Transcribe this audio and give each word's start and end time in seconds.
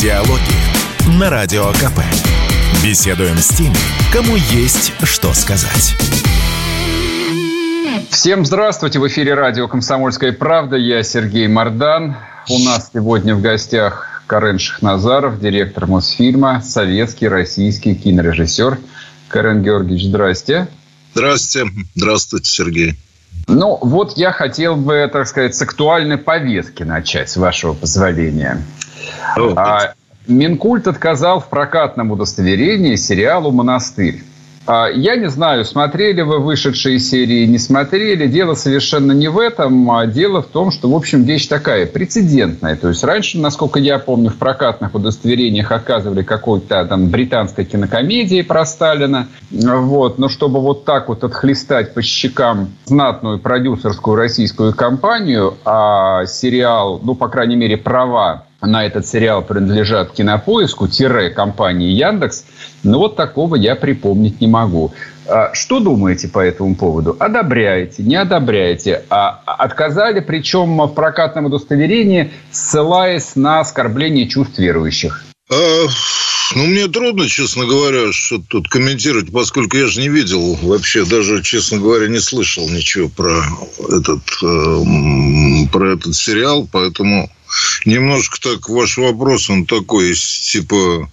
Диалоги 0.00 1.18
на 1.18 1.28
Радио 1.28 1.72
КП. 1.72 1.98
Беседуем 2.84 3.36
с 3.36 3.48
теми, 3.48 3.74
кому 4.12 4.36
есть 4.36 4.92
что 5.02 5.34
сказать. 5.34 5.96
Всем 8.08 8.46
здравствуйте! 8.46 9.00
В 9.00 9.08
эфире 9.08 9.34
радио 9.34 9.66
«Комсомольская 9.66 10.30
правда». 10.30 10.76
Я 10.76 11.02
Сергей 11.02 11.48
Мордан. 11.48 12.14
У 12.48 12.60
нас 12.60 12.92
сегодня 12.94 13.34
в 13.34 13.40
гостях 13.40 14.22
Карен 14.28 14.60
Шахназаров, 14.60 15.40
директор 15.40 15.88
Мосфильма, 15.88 16.62
советский, 16.62 17.26
российский 17.26 17.96
кинорежиссер. 17.96 18.78
Карен 19.26 19.64
Георгиевич, 19.64 20.04
здрасте. 20.04 20.68
Здравствуйте. 21.12 21.72
Здравствуйте, 21.96 22.48
Сергей. 22.48 22.94
Ну, 23.48 23.76
вот 23.82 24.16
я 24.16 24.30
хотел 24.30 24.76
бы, 24.76 25.10
так 25.12 25.26
сказать, 25.26 25.56
с 25.56 25.62
актуальной 25.62 26.18
повестки 26.18 26.84
начать, 26.84 27.30
с 27.30 27.36
вашего 27.36 27.72
позволения. 27.72 28.62
А, 29.56 29.94
Минкульт 30.26 30.86
отказал 30.86 31.40
в 31.40 31.48
прокатном 31.48 32.10
удостоверении 32.10 32.96
сериалу 32.96 33.50
«Монастырь». 33.50 34.22
А, 34.70 34.90
я 34.90 35.16
не 35.16 35.30
знаю, 35.30 35.64
смотрели 35.64 36.20
вы 36.20 36.40
вышедшие 36.40 36.98
серии, 36.98 37.46
не 37.46 37.56
смотрели. 37.56 38.26
Дело 38.26 38.52
совершенно 38.52 39.12
не 39.12 39.28
в 39.28 39.38
этом. 39.38 39.90
А 39.90 40.04
дело 40.06 40.42
в 40.42 40.46
том, 40.48 40.70
что, 40.70 40.90
в 40.90 40.94
общем, 40.94 41.22
вещь 41.22 41.46
такая, 41.46 41.86
прецедентная. 41.86 42.76
То 42.76 42.88
есть 42.88 43.02
раньше, 43.02 43.38
насколько 43.38 43.78
я 43.78 43.98
помню, 43.98 44.28
в 44.28 44.36
прокатных 44.36 44.94
удостоверениях 44.94 45.72
оказывали 45.72 46.22
какой-то 46.22 46.84
там 46.84 47.08
британской 47.08 47.64
кинокомедии 47.64 48.42
про 48.42 48.66
Сталина. 48.66 49.28
Вот. 49.50 50.18
Но 50.18 50.28
чтобы 50.28 50.60
вот 50.60 50.84
так 50.84 51.08
вот 51.08 51.24
отхлестать 51.24 51.94
по 51.94 52.02
щекам 52.02 52.68
знатную 52.84 53.38
продюсерскую 53.38 54.16
российскую 54.16 54.74
компанию, 54.74 55.54
а 55.64 56.26
сериал, 56.26 57.00
ну, 57.02 57.14
по 57.14 57.28
крайней 57.28 57.56
мере, 57.56 57.78
права 57.78 58.44
на 58.60 58.84
этот 58.84 59.06
сериал 59.06 59.42
принадлежат 59.42 60.12
кинопоиску, 60.12 60.88
тире 60.88 61.30
компании 61.30 61.92
Яндекс, 61.92 62.44
но 62.82 62.98
вот 62.98 63.16
такого 63.16 63.54
я 63.54 63.76
припомнить 63.76 64.40
не 64.40 64.48
могу. 64.48 64.92
А 65.26 65.52
что 65.54 65.78
думаете 65.78 66.28
по 66.28 66.40
этому 66.40 66.74
поводу? 66.74 67.16
Одобряете, 67.18 68.02
не 68.02 68.16
одобряете? 68.16 69.04
А 69.10 69.40
отказали, 69.46 70.20
причем 70.20 70.78
в 70.78 70.88
прокатном 70.94 71.46
удостоверении, 71.46 72.32
ссылаясь 72.50 73.36
на 73.36 73.60
оскорбление 73.60 74.26
чувств 74.26 74.58
верующих. 74.58 75.24
А, 75.50 75.54
ну, 76.56 76.66
мне 76.66 76.88
трудно, 76.88 77.28
честно 77.28 77.66
говоря, 77.66 78.12
что 78.12 78.38
тут 78.38 78.68
комментировать, 78.68 79.30
поскольку 79.30 79.76
я 79.76 79.86
же 79.86 80.00
не 80.00 80.08
видел 80.08 80.58
вообще, 80.62 81.04
даже, 81.04 81.42
честно 81.42 81.78
говоря, 81.78 82.08
не 82.08 82.20
слышал 82.20 82.68
ничего 82.68 83.08
про 83.08 83.42
этот, 83.88 84.22
э, 84.42 85.68
про 85.70 85.92
этот 85.92 86.14
сериал, 86.14 86.66
поэтому 86.70 87.30
немножко 87.84 88.38
так 88.40 88.68
ваш 88.68 88.98
вопрос, 88.98 89.50
он 89.50 89.66
такой, 89.66 90.14
типа, 90.14 91.10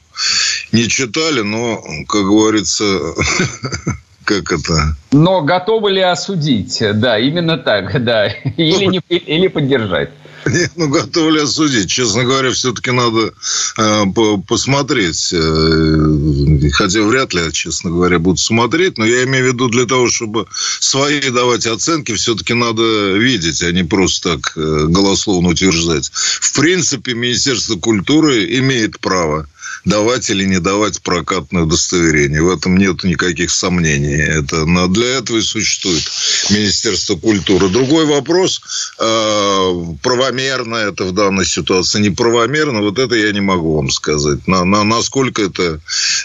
не 0.72 0.88
читали, 0.88 1.42
но, 1.42 1.82
как 2.08 2.24
говорится, 2.24 2.84
как 4.26 4.52
это? 4.52 4.96
Но 5.12 5.42
готовы 5.42 5.92
ли 5.92 6.02
осудить? 6.02 6.82
Да, 6.96 7.18
именно 7.18 7.58
так, 7.58 8.04
да. 8.04 8.28
Или, 8.28 8.86
не, 8.86 9.02
или 9.10 9.48
поддержать. 9.48 10.10
Нет, 10.46 10.72
ну, 10.76 10.90
готов 10.90 11.32
ли 11.32 11.42
осудить? 11.42 11.90
Честно 11.90 12.24
говоря, 12.24 12.52
все-таки 12.52 12.92
надо 12.92 13.34
э, 13.78 14.04
посмотреть. 14.48 15.34
Э, 15.34 16.70
хотя 16.72 17.02
вряд 17.02 17.34
ли, 17.34 17.52
честно 17.52 17.90
говоря, 17.90 18.20
буду 18.20 18.38
смотреть. 18.38 18.98
Но 18.98 19.06
я 19.06 19.24
имею 19.24 19.46
в 19.46 19.54
виду 19.54 19.70
для 19.70 19.86
того, 19.86 20.08
чтобы 20.08 20.46
свои 20.80 21.20
давать 21.32 21.66
оценки, 21.66 22.14
все-таки 22.14 22.54
надо 22.54 23.14
видеть, 23.14 23.64
а 23.64 23.72
не 23.72 23.84
просто 23.84 24.38
так 24.38 24.54
э, 24.56 24.86
голословно 24.88 25.50
утверждать. 25.50 26.12
В 26.14 26.54
принципе, 26.54 27.16
Министерство 27.16 27.76
культуры 27.76 28.46
имеет 28.60 29.00
право 29.00 29.48
давать 29.86 30.30
или 30.30 30.46
не 30.46 30.60
давать 30.60 31.02
прокатное 31.02 31.64
удостоверение. 31.64 32.42
В 32.42 32.52
этом 32.52 32.78
нет 32.78 33.04
никаких 33.04 33.52
сомнений. 33.52 34.16
Это, 34.16 34.66
для 34.88 35.18
этого 35.18 35.38
и 35.38 35.42
существует 35.42 36.04
Министерство 36.50 37.16
культуры. 37.16 37.70
Другой 37.70 38.06
вопрос, 38.06 38.62
э, 39.00 39.96
правомерно 40.02 40.76
это 40.76 41.06
в 41.06 41.12
данной 41.14 41.46
ситуации, 41.46 42.02
неправомерно, 42.02 42.82
вот 42.82 43.00
это 43.00 43.16
я 43.16 43.32
не 43.32 43.42
могу 43.42 43.76
вам 43.76 43.90
сказать. 43.90 44.48
На, 44.48 44.66
на, 44.66 44.84
насколько 44.84 45.42
это 45.44 45.80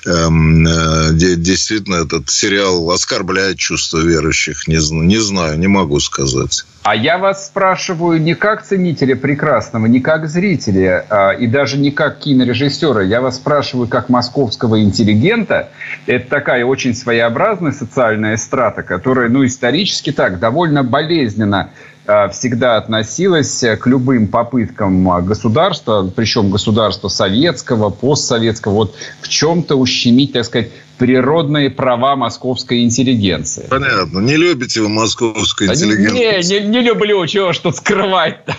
эм, 0.07 0.67
э, 0.67 1.11
действительно 1.13 1.97
этот 1.97 2.31
сериал 2.31 2.91
оскорбляет 2.91 3.59
чувства 3.59 3.99
верующих, 3.99 4.69
не, 4.69 4.77
не 5.07 5.19
знаю, 5.19 5.59
не 5.59 5.69
могу 5.69 6.01
сказать. 6.01 6.65
А 6.83 6.97
я 6.97 7.19
вас 7.19 7.47
спрашиваю 7.47 8.23
не 8.23 8.35
как 8.35 8.63
ценителя 8.63 9.15
прекрасного, 9.15 9.85
не 9.85 10.01
как 10.01 10.27
зрителя, 10.27 11.05
а, 11.11 11.31
и 11.33 11.47
даже 11.47 11.77
не 11.77 11.91
как 11.91 12.21
кинорежиссера. 12.21 13.03
Я 13.03 13.21
вас 13.21 13.37
спрашиваю 13.37 13.87
как 13.87 14.09
московского 14.09 14.81
интеллигента. 14.81 15.69
Это 16.07 16.31
такая 16.31 16.65
очень 16.65 16.95
своеобразная 16.95 17.73
социальная 17.73 18.39
страта, 18.39 18.83
которая, 18.83 19.29
ну, 19.29 19.45
исторически 19.45 20.11
так, 20.11 20.39
довольно 20.39 20.83
болезненно 20.83 21.69
а, 22.07 22.29
всегда 22.31 22.79
относилась 22.79 23.63
к 23.79 23.87
любым 23.87 24.27
попыткам 24.27 25.27
государства, 25.27 26.11
причем 26.17 26.51
государства 26.51 27.09
советского, 27.09 27.91
постсоветского, 27.91 28.73
вот 28.73 28.95
в 29.21 29.29
чем-то 29.29 29.77
ущемить, 29.77 30.33
так 30.33 30.47
сказать, 30.47 30.71
природные 31.01 31.71
права 31.71 32.15
московской 32.15 32.85
интеллигенции. 32.85 33.67
Понятно. 33.71 34.19
Не 34.19 34.37
любите 34.37 34.83
вы 34.83 34.91
московскую 34.91 35.71
интеллигенцию? 35.71 36.13
Не, 36.15 36.61
не, 36.61 36.67
не 36.69 36.81
люблю. 36.83 37.27
Чего 37.27 37.55
что 37.55 37.73
скрывать-то? 37.73 38.55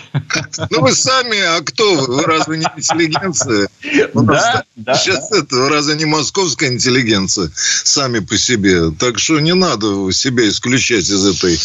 Ну, 0.70 0.80
вы 0.80 0.92
сами, 0.92 1.38
а 1.38 1.60
кто 1.60 1.94
вы? 1.94 2.16
Вы 2.16 2.22
разве 2.24 2.58
не 2.58 2.66
интеллигенция? 2.76 3.68
Да, 4.14 4.62
да. 4.76 4.94
Сейчас 4.94 5.32
это, 5.32 5.56
вы 5.56 5.68
разве 5.68 5.96
не 5.96 6.04
московская 6.04 6.70
интеллигенция 6.70 7.50
сами 7.54 8.20
по 8.20 8.36
себе? 8.36 8.90
Так 8.90 9.18
что 9.18 9.40
не 9.40 9.54
надо 9.54 10.10
себя 10.12 10.48
исключать 10.48 11.08
из 11.10 11.24
этой 11.26 11.58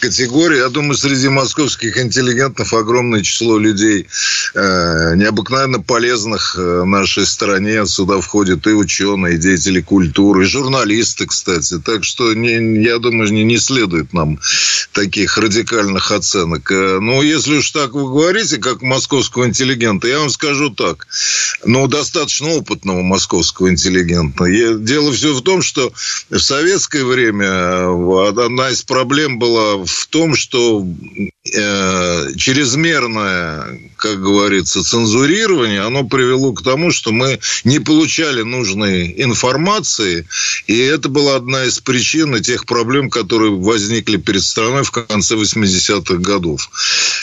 категории. 0.00 0.58
Я 0.58 0.68
думаю, 0.68 0.94
среди 0.94 1.28
московских 1.28 1.98
интеллигентов 1.98 2.72
огромное 2.72 3.22
число 3.22 3.58
людей 3.58 4.06
э, 4.54 5.14
необыкновенно 5.16 5.80
полезных 5.80 6.56
э, 6.58 6.84
нашей 6.84 7.26
стране. 7.26 7.84
Сюда 7.86 8.20
входят 8.20 8.66
и 8.66 8.70
ученые, 8.70 9.34
и 9.34 9.38
деятели 9.38 9.80
культуры, 9.80 10.23
культуры, 10.24 10.46
журналисты, 10.46 11.26
кстати. 11.26 11.78
Так 11.84 12.04
что 12.04 12.32
не, 12.34 12.82
я 12.82 12.98
думаю, 12.98 13.30
не, 13.30 13.44
не 13.44 13.58
следует 13.58 14.12
нам 14.12 14.38
таких 14.92 15.36
радикальных 15.36 16.12
оценок. 16.12 16.70
Э, 16.72 16.98
ну, 17.00 17.22
если 17.22 17.56
уж 17.58 17.70
так 17.70 17.92
вы 17.92 18.04
говорите, 18.04 18.56
как 18.56 18.82
московского 18.82 19.46
интеллигента, 19.46 20.08
я 20.08 20.20
вам 20.20 20.30
скажу 20.30 20.70
так. 20.70 21.06
Ну, 21.64 21.86
достаточно 21.88 22.48
опытного 22.48 23.02
московского 23.02 23.68
интеллигента. 23.68 24.44
Дело 24.78 25.12
все 25.12 25.34
в 25.34 25.42
том, 25.42 25.60
что 25.62 25.92
в 26.30 26.38
советское 26.38 27.04
время 27.04 27.46
э, 27.46 28.28
одна 28.28 28.70
из 28.70 28.82
проблем 28.82 29.38
была 29.38 29.84
в 29.84 30.06
том, 30.06 30.34
что 30.34 30.86
чрезмерное, 32.36 33.78
как 33.96 34.22
говорится, 34.22 34.82
цензурирование, 34.82 35.82
оно 35.82 36.04
привело 36.04 36.52
к 36.54 36.62
тому, 36.62 36.90
что 36.90 37.12
мы 37.12 37.38
не 37.64 37.80
получали 37.80 38.40
нужной 38.42 39.14
информации, 39.18 40.26
и 40.66 40.78
это 40.78 41.10
была 41.10 41.36
одна 41.36 41.64
из 41.64 41.80
причин 41.80 42.42
тех 42.42 42.64
проблем, 42.64 43.10
которые 43.10 43.52
возникли 43.52 44.16
перед 44.16 44.42
страной 44.42 44.84
в 44.84 44.90
конце 44.90 45.34
80-х 45.34 46.16
годов. 46.16 46.70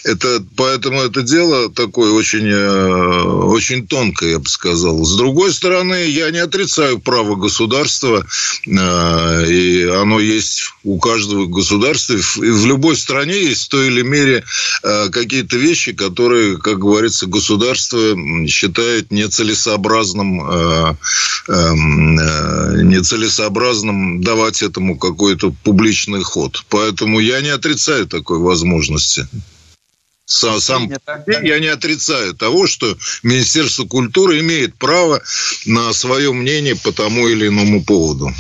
Это, 0.03 0.43
поэтому 0.55 1.01
это 1.01 1.23
дело 1.23 1.71
такое 1.71 2.11
очень, 2.11 2.47
э, 2.47 3.21
очень 3.23 3.87
тонкое, 3.87 4.31
я 4.31 4.39
бы 4.39 4.47
сказал. 4.47 5.03
С 5.03 5.15
другой 5.15 5.51
стороны, 5.53 6.05
я 6.07 6.29
не 6.31 6.39
отрицаю 6.39 6.99
право 6.99 7.35
государства, 7.35 8.25
э, 8.67 9.51
и 9.51 9.83
оно 9.83 10.19
есть 10.19 10.63
у 10.83 10.99
каждого 10.99 11.47
государства. 11.47 12.13
И 12.13 12.49
в 12.49 12.65
любой 12.65 12.95
стране 12.95 13.43
есть 13.43 13.65
в 13.65 13.69
той 13.69 13.87
или 13.87 14.01
мере 14.11 14.43
э, 14.83 15.09
какие-то 15.09 15.57
вещи, 15.57 15.93
которые, 15.93 16.57
как 16.57 16.79
говорится, 16.79 17.25
государство 17.25 17.99
считает 18.47 19.11
нецелесообразным 19.11 20.41
эм, 21.47 22.15
нецелесообразным 22.89 24.21
давать 24.21 24.61
этому 24.61 24.97
какой-то 24.97 25.53
публичный 25.63 26.23
ход. 26.23 26.63
Поэтому 26.69 27.19
я 27.19 27.41
не 27.41 27.49
отрицаю 27.49 28.07
такой 28.07 28.39
возможности. 28.39 29.27
Сам 30.25 30.89
я 31.43 31.59
не 31.59 31.67
отрицаю 31.67 32.33
того, 32.33 32.65
что 32.65 32.97
Министерство 33.21 33.85
культуры 33.85 34.39
имеет 34.39 34.75
право 34.75 35.21
на 35.65 35.91
свое 35.93 36.31
мнение 36.31 36.75
по 36.75 36.91
тому 36.93 37.27
или 37.27 37.47
иному 37.47 37.83
поводу. 37.83 38.31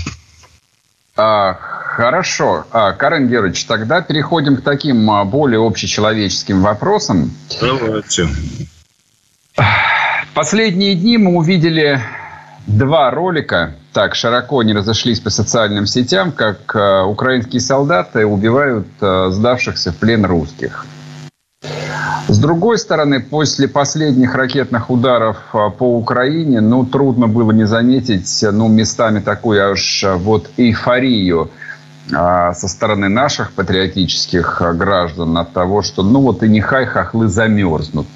А, 1.21 1.53
хорошо. 1.53 2.65
А, 2.71 2.93
Карен 2.93 3.27
Георгиевич, 3.27 3.65
тогда 3.65 4.01
переходим 4.01 4.57
к 4.57 4.61
таким 4.61 5.09
а, 5.11 5.23
более 5.23 5.65
общечеловеческим 5.65 6.61
вопросам. 6.61 7.31
Давайте. 7.61 8.27
Последние 10.33 10.95
дни 10.95 11.17
мы 11.17 11.35
увидели 11.35 11.99
два 12.65 13.11
ролика 13.11 13.75
так 13.93 14.15
широко 14.15 14.63
не 14.63 14.73
разошлись 14.73 15.19
по 15.19 15.29
социальным 15.29 15.85
сетям, 15.85 16.31
как 16.31 16.73
э, 16.75 17.03
украинские 17.03 17.59
солдаты 17.59 18.25
убивают 18.25 18.87
э, 19.01 19.27
сдавшихся 19.31 19.91
в 19.91 19.97
плен 19.97 20.25
русских. 20.25 20.85
С 22.27 22.37
другой 22.39 22.77
стороны, 22.77 23.19
после 23.19 23.67
последних 23.67 24.35
ракетных 24.35 24.89
ударов 24.89 25.37
а, 25.53 25.69
по 25.69 25.97
Украине, 25.97 26.61
ну, 26.61 26.85
трудно 26.85 27.27
было 27.27 27.51
не 27.51 27.65
заметить, 27.65 28.45
ну, 28.51 28.67
местами 28.67 29.19
такую 29.19 29.71
аж 29.71 30.03
а, 30.03 30.15
вот 30.15 30.49
эйфорию 30.57 31.49
а, 32.13 32.53
со 32.53 32.67
стороны 32.67 33.09
наших 33.09 33.51
патриотических 33.53 34.61
граждан 34.75 35.37
от 35.37 35.51
того, 35.51 35.81
что, 35.81 36.03
ну, 36.03 36.21
вот 36.21 36.43
и 36.43 36.47
нехай 36.47 36.85
хохлы 36.85 37.27
замерзнут, 37.27 38.07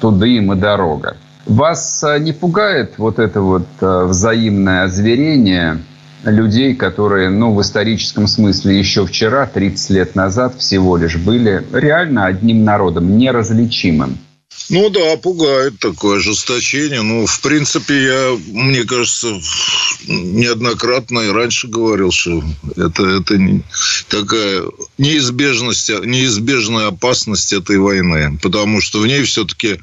туда 0.00 0.26
им 0.26 0.52
и 0.52 0.56
дорога. 0.56 1.16
Вас 1.46 2.04
не 2.18 2.32
пугает 2.32 2.94
вот 2.98 3.18
это 3.20 3.40
вот 3.40 3.66
взаимное 3.80 4.84
озверение– 4.84 5.78
людей, 6.26 6.74
которые, 6.74 7.30
ну, 7.30 7.54
в 7.54 7.62
историческом 7.62 8.26
смысле 8.26 8.78
еще 8.78 9.06
вчера, 9.06 9.46
30 9.46 9.90
лет 9.90 10.14
назад 10.14 10.58
всего 10.58 10.96
лишь 10.96 11.16
были 11.16 11.64
реально 11.72 12.26
одним 12.26 12.64
народом, 12.64 13.16
неразличимым. 13.16 14.18
Ну 14.68 14.90
да, 14.90 15.16
пугает 15.16 15.78
такое 15.78 16.18
ожесточение. 16.18 17.02
Ну, 17.02 17.26
в 17.26 17.40
принципе, 17.40 18.04
я, 18.04 18.36
мне 18.48 18.82
кажется, 18.84 19.40
неоднократно 20.06 21.20
и 21.20 21.30
раньше 21.30 21.68
говорил, 21.68 22.10
что 22.10 22.42
это, 22.76 23.04
это 23.04 23.38
такая 24.08 24.64
неизбежность, 24.98 25.90
неизбежная 26.04 26.88
опасность 26.88 27.52
этой 27.52 27.78
войны. 27.78 28.38
Потому 28.42 28.80
что 28.80 29.00
в 29.00 29.06
ней 29.06 29.22
все-таки 29.22 29.78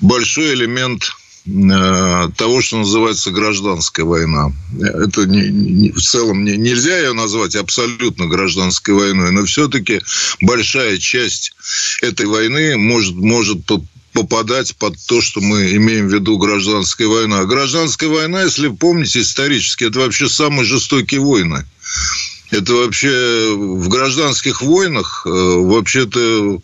большой 0.00 0.54
элемент 0.54 1.12
того, 1.46 2.60
что 2.60 2.78
называется 2.78 3.30
гражданская 3.30 4.04
война. 4.04 4.52
Это 4.80 5.26
не, 5.26 5.48
не, 5.48 5.92
в 5.92 6.00
целом 6.00 6.44
не, 6.44 6.56
нельзя 6.56 6.98
ее 6.98 7.12
назвать 7.12 7.54
абсолютно 7.54 8.26
гражданской 8.26 8.94
войной, 8.94 9.30
но 9.30 9.44
все-таки 9.44 10.00
большая 10.40 10.98
часть 10.98 11.52
этой 12.02 12.26
войны 12.26 12.76
может, 12.76 13.14
может 13.14 13.58
попадать 14.12 14.74
под 14.76 14.96
то, 15.06 15.20
что 15.20 15.40
мы 15.40 15.76
имеем 15.76 16.08
в 16.08 16.14
виду 16.14 16.36
гражданская 16.36 17.06
война. 17.06 17.44
Гражданская 17.44 18.08
война, 18.08 18.42
если 18.42 18.68
помните 18.68 19.20
исторически, 19.20 19.84
это 19.84 20.00
вообще 20.00 20.28
самые 20.28 20.64
жестокие 20.64 21.20
войны. 21.20 21.64
Это 22.56 22.72
вообще 22.72 23.54
в 23.54 23.88
гражданских 23.88 24.62
войнах 24.62 25.26
э, 25.26 25.30
вообще-то 25.30 26.58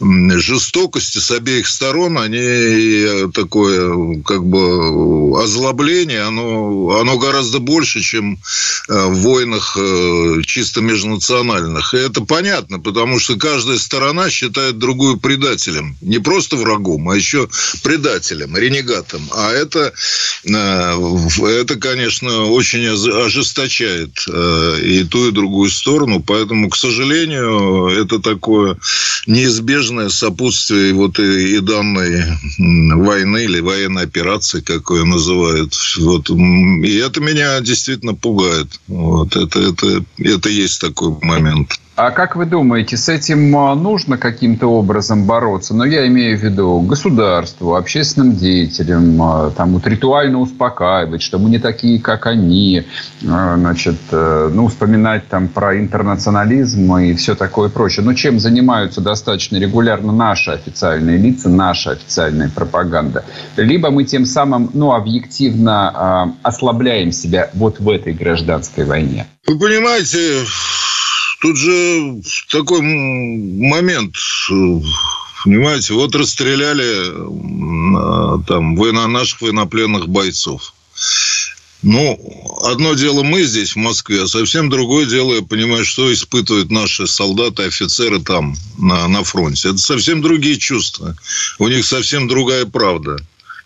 жестокости 0.00 1.18
с 1.18 1.30
обеих 1.30 1.66
сторон, 1.66 2.18
они 2.18 2.38
э, 2.38 3.28
такое 3.34 4.22
как 4.22 4.44
бы 4.46 5.38
озлобление, 5.42 6.22
оно, 6.22 6.98
оно 6.98 7.18
гораздо 7.18 7.58
больше, 7.58 8.00
чем 8.00 8.38
э, 8.88 9.06
в 9.06 9.14
войнах 9.20 9.76
чисто 10.46 10.80
межнациональных. 10.80 11.92
И 11.92 11.98
это 11.98 12.22
понятно, 12.22 12.78
потому 12.78 13.18
что 13.18 13.36
каждая 13.36 13.78
сторона 13.78 14.30
считает 14.30 14.78
другую 14.78 15.18
предателем. 15.18 15.96
Не 16.00 16.18
просто 16.18 16.56
врагом, 16.56 17.10
а 17.10 17.16
еще 17.16 17.48
предателем, 17.82 18.56
ренегатом. 18.56 19.28
А 19.32 19.50
это, 19.52 19.92
это 20.44 21.76
конечно, 21.78 22.46
очень 22.46 22.86
ожесточает 22.86 24.26
и 24.82 25.04
ту 25.04 25.25
и 25.28 25.32
другую 25.32 25.70
сторону. 25.70 26.22
Поэтому, 26.26 26.68
к 26.70 26.76
сожалению, 26.76 27.88
это 27.88 28.18
такое 28.18 28.78
неизбежное 29.26 30.08
сопутствие 30.08 30.92
вот 30.92 31.18
и, 31.18 31.56
и 31.56 31.60
данной 31.60 32.24
войны 32.58 33.44
или 33.44 33.60
военной 33.60 34.04
операции, 34.04 34.60
как 34.60 34.90
ее 34.90 35.04
называют. 35.04 35.74
Вот. 35.98 36.30
И 36.30 36.96
это 36.96 37.20
меня 37.20 37.60
действительно 37.60 38.14
пугает. 38.14 38.80
Вот. 38.86 39.36
Это, 39.36 39.60
это, 39.60 40.04
это 40.18 40.48
есть 40.48 40.80
такой 40.80 41.16
момент. 41.22 41.78
А 41.96 42.10
как 42.10 42.36
вы 42.36 42.44
думаете, 42.44 42.98
с 42.98 43.08
этим 43.08 43.56
а, 43.56 43.74
нужно 43.74 44.18
каким-то 44.18 44.66
образом 44.66 45.24
бороться? 45.24 45.72
Но 45.72 45.84
ну, 45.84 45.90
я 45.90 46.06
имею 46.08 46.38
в 46.38 46.42
виду 46.42 46.80
государству, 46.80 47.74
общественным 47.74 48.36
деятелям, 48.36 49.22
а, 49.22 49.50
там 49.50 49.72
вот 49.72 49.86
ритуально 49.86 50.40
успокаивать, 50.40 51.22
что 51.22 51.38
мы 51.38 51.48
не 51.48 51.58
такие, 51.58 51.98
как 51.98 52.26
они, 52.26 52.84
а, 53.26 53.56
значит, 53.56 53.96
э, 54.10 54.50
ну, 54.52 54.68
вспоминать 54.68 55.26
там 55.28 55.48
про 55.48 55.78
интернационализм 55.80 56.96
и 56.98 57.14
все 57.14 57.34
такое 57.34 57.70
прочее. 57.70 58.04
Но 58.04 58.12
чем 58.12 58.40
занимаются 58.40 59.00
достаточно 59.00 59.56
регулярно 59.56 60.12
наши 60.12 60.50
официальные 60.50 61.16
лица, 61.16 61.48
наша 61.48 61.92
официальная 61.92 62.50
пропаганда? 62.50 63.24
Либо 63.56 63.90
мы 63.90 64.04
тем 64.04 64.26
самым, 64.26 64.68
ну, 64.74 64.92
объективно 64.92 66.34
ослабляем 66.42 67.10
себя 67.10 67.48
вот 67.54 67.80
в 67.80 67.88
этой 67.88 68.12
гражданской 68.12 68.84
войне? 68.84 69.26
Вы 69.46 69.58
понимаете, 69.58 70.44
Тут 71.40 71.56
же 71.56 72.22
такой 72.50 72.80
момент, 72.80 74.16
понимаете, 75.44 75.94
вот 75.94 76.14
расстреляли 76.14 77.12
там 78.46 78.76
военно, 78.76 79.06
наших 79.06 79.42
военнопленных 79.42 80.08
бойцов. 80.08 80.72
Ну, 81.82 82.18
одно 82.64 82.94
дело 82.94 83.22
мы 83.22 83.44
здесь, 83.44 83.72
в 83.72 83.76
Москве, 83.76 84.22
а 84.22 84.26
совсем 84.26 84.70
другое 84.70 85.06
дело, 85.06 85.34
я 85.34 85.42
понимаю, 85.42 85.84
что 85.84 86.12
испытывают 86.12 86.70
наши 86.70 87.06
солдаты, 87.06 87.64
офицеры 87.64 88.18
там, 88.20 88.56
на, 88.78 89.06
на 89.06 89.22
фронте. 89.22 89.68
Это 89.68 89.78
совсем 89.78 90.22
другие 90.22 90.58
чувства. 90.58 91.16
У 91.58 91.68
них 91.68 91.84
совсем 91.84 92.28
другая 92.28 92.64
правда. 92.64 93.18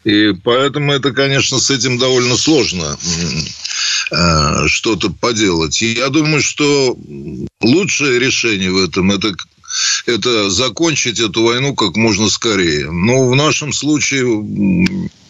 И 0.05 0.33
поэтому 0.45 0.93
это, 0.93 1.13
конечно, 1.13 1.61
с 1.61 1.71
этим 1.71 1.99
довольно 1.99 2.37
сложно 2.37 2.99
э, 4.11 4.67
что-то 4.67 5.11
поделать. 5.11 5.81
Я 5.83 6.09
думаю, 6.09 6.43
что 6.43 6.97
лучшее 7.61 8.19
решение 8.19 8.71
в 8.71 8.79
этом 8.83 9.13
это 9.13 9.35
это 10.07 10.51
закончить 10.51 11.21
эту 11.21 11.45
войну 11.45 11.75
как 11.75 11.97
можно 11.97 12.29
скорее. 12.29 12.91
Но 12.91 13.29
в 13.29 13.37
нашем 13.37 13.73
случае 13.73 14.27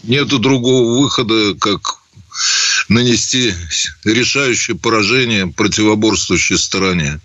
нет 0.03 0.29
другого 0.29 1.01
выхода, 1.03 1.55
как 1.55 2.01
нанести 2.89 3.53
решающее 4.05 4.77
поражение 4.77 5.47
противоборствующей 5.47 6.59
стороне. 6.59 7.21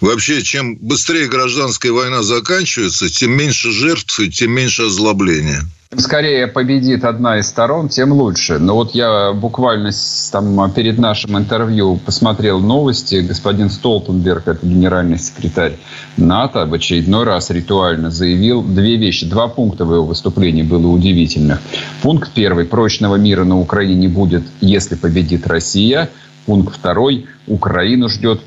Вообще, 0.00 0.42
чем 0.42 0.76
быстрее 0.76 1.28
гражданская 1.28 1.92
война 1.92 2.22
заканчивается, 2.22 3.08
тем 3.08 3.32
меньше 3.32 3.70
жертв 3.70 4.18
и 4.20 4.30
тем 4.30 4.52
меньше 4.52 4.84
озлобления 4.86 5.62
скорее 6.00 6.46
победит 6.46 7.04
одна 7.04 7.38
из 7.38 7.46
сторон, 7.46 7.88
тем 7.88 8.12
лучше. 8.12 8.58
Но 8.58 8.74
вот 8.74 8.94
я 8.94 9.32
буквально 9.32 9.90
там 10.32 10.70
перед 10.72 10.98
нашим 10.98 11.36
интервью 11.36 11.96
посмотрел 11.96 12.60
новости. 12.60 13.16
Господин 13.16 13.70
Столтенберг, 13.70 14.48
это 14.48 14.66
генеральный 14.66 15.18
секретарь 15.18 15.76
НАТО, 16.16 16.66
в 16.66 16.74
очередной 16.74 17.24
раз 17.24 17.50
ритуально 17.50 18.10
заявил 18.10 18.62
две 18.62 18.96
вещи. 18.96 19.26
Два 19.26 19.48
пункта 19.48 19.84
в 19.84 19.94
его 19.94 20.04
выступлении 20.04 20.62
было 20.62 20.88
удивительных. 20.88 21.60
Пункт 22.02 22.30
первый. 22.34 22.64
Прочного 22.64 23.16
мира 23.16 23.44
на 23.44 23.58
Украине 23.58 23.94
не 23.94 24.08
будет, 24.08 24.42
если 24.60 24.94
победит 24.94 25.46
Россия. 25.46 26.10
Пункт 26.46 26.76
второй. 26.76 27.26
Украину 27.46 28.08
ждет 28.08 28.40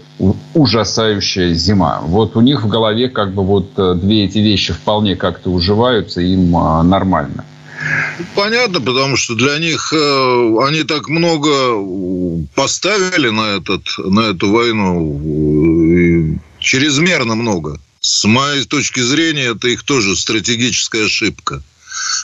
ужасающая 0.53 1.53
зима. 1.53 2.01
Вот 2.03 2.35
у 2.35 2.41
них 2.41 2.63
в 2.63 2.67
голове 2.67 3.09
как 3.09 3.33
бы 3.33 3.45
вот 3.45 3.71
э, 3.77 3.93
две 3.95 4.25
эти 4.25 4.39
вещи 4.39 4.73
вполне 4.73 5.15
как-то 5.15 5.51
уживаются, 5.51 6.21
им 6.21 6.55
а, 6.57 6.81
нормально. 6.83 7.45
Понятно, 8.35 8.81
потому 8.81 9.15
что 9.15 9.35
для 9.35 9.59
них 9.59 9.93
э, 9.93 10.55
они 10.67 10.83
так 10.83 11.07
много 11.07 12.47
поставили 12.55 13.29
на, 13.29 13.57
этот, 13.57 13.83
на 13.99 14.31
эту 14.31 14.51
войну, 14.51 16.39
чрезмерно 16.59 17.35
много. 17.35 17.79
С 17.99 18.25
моей 18.25 18.63
точки 18.65 19.01
зрения, 19.01 19.55
это 19.55 19.67
их 19.67 19.83
тоже 19.83 20.15
стратегическая 20.15 21.05
ошибка. 21.05 21.61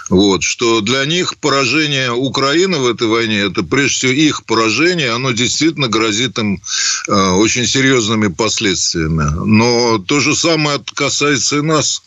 Вот, 0.10 0.44
что 0.44 0.82
для 0.82 1.06
них 1.06 1.38
поражение 1.38 2.12
Украины 2.12 2.78
в 2.78 2.88
этой 2.88 3.08
войне, 3.08 3.40
это 3.40 3.64
прежде 3.64 3.94
всего 3.94 4.12
их 4.12 4.44
поражение, 4.46 5.12
оно 5.12 5.32
действительно 5.32 5.88
грозит 5.88 6.38
им 6.40 6.62
э, 7.08 7.14
очень 7.14 7.66
серьезными 7.66 8.28
последствиями. 8.28 9.30
Но 9.46 10.00
то 10.00 10.20
же 10.20 10.36
самое 10.36 10.82
касается 10.96 11.58
и 11.58 11.62
нас 11.62 12.02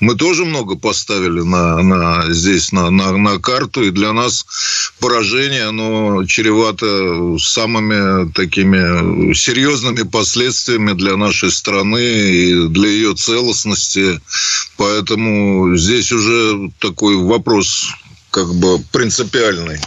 мы 0.00 0.14
тоже 0.14 0.44
много 0.44 0.76
поставили 0.76 1.40
на, 1.40 1.82
на, 1.82 2.32
здесь 2.32 2.72
на, 2.72 2.90
на, 2.90 3.16
на 3.16 3.38
карту, 3.38 3.82
и 3.82 3.90
для 3.90 4.12
нас 4.12 4.46
поражение, 5.00 5.64
оно 5.64 6.24
чревато 6.24 7.38
самыми 7.38 8.30
такими 8.32 9.34
серьезными 9.34 10.02
последствиями 10.02 10.92
для 10.92 11.16
нашей 11.16 11.50
страны 11.50 11.98
и 11.98 12.68
для 12.68 12.88
ее 12.88 13.14
целостности. 13.14 14.20
Поэтому 14.76 15.76
здесь 15.76 16.12
уже 16.12 16.70
такой 16.78 17.16
вопрос 17.16 17.88
как 18.30 18.54
бы 18.54 18.78
принципиальный. 18.92 19.78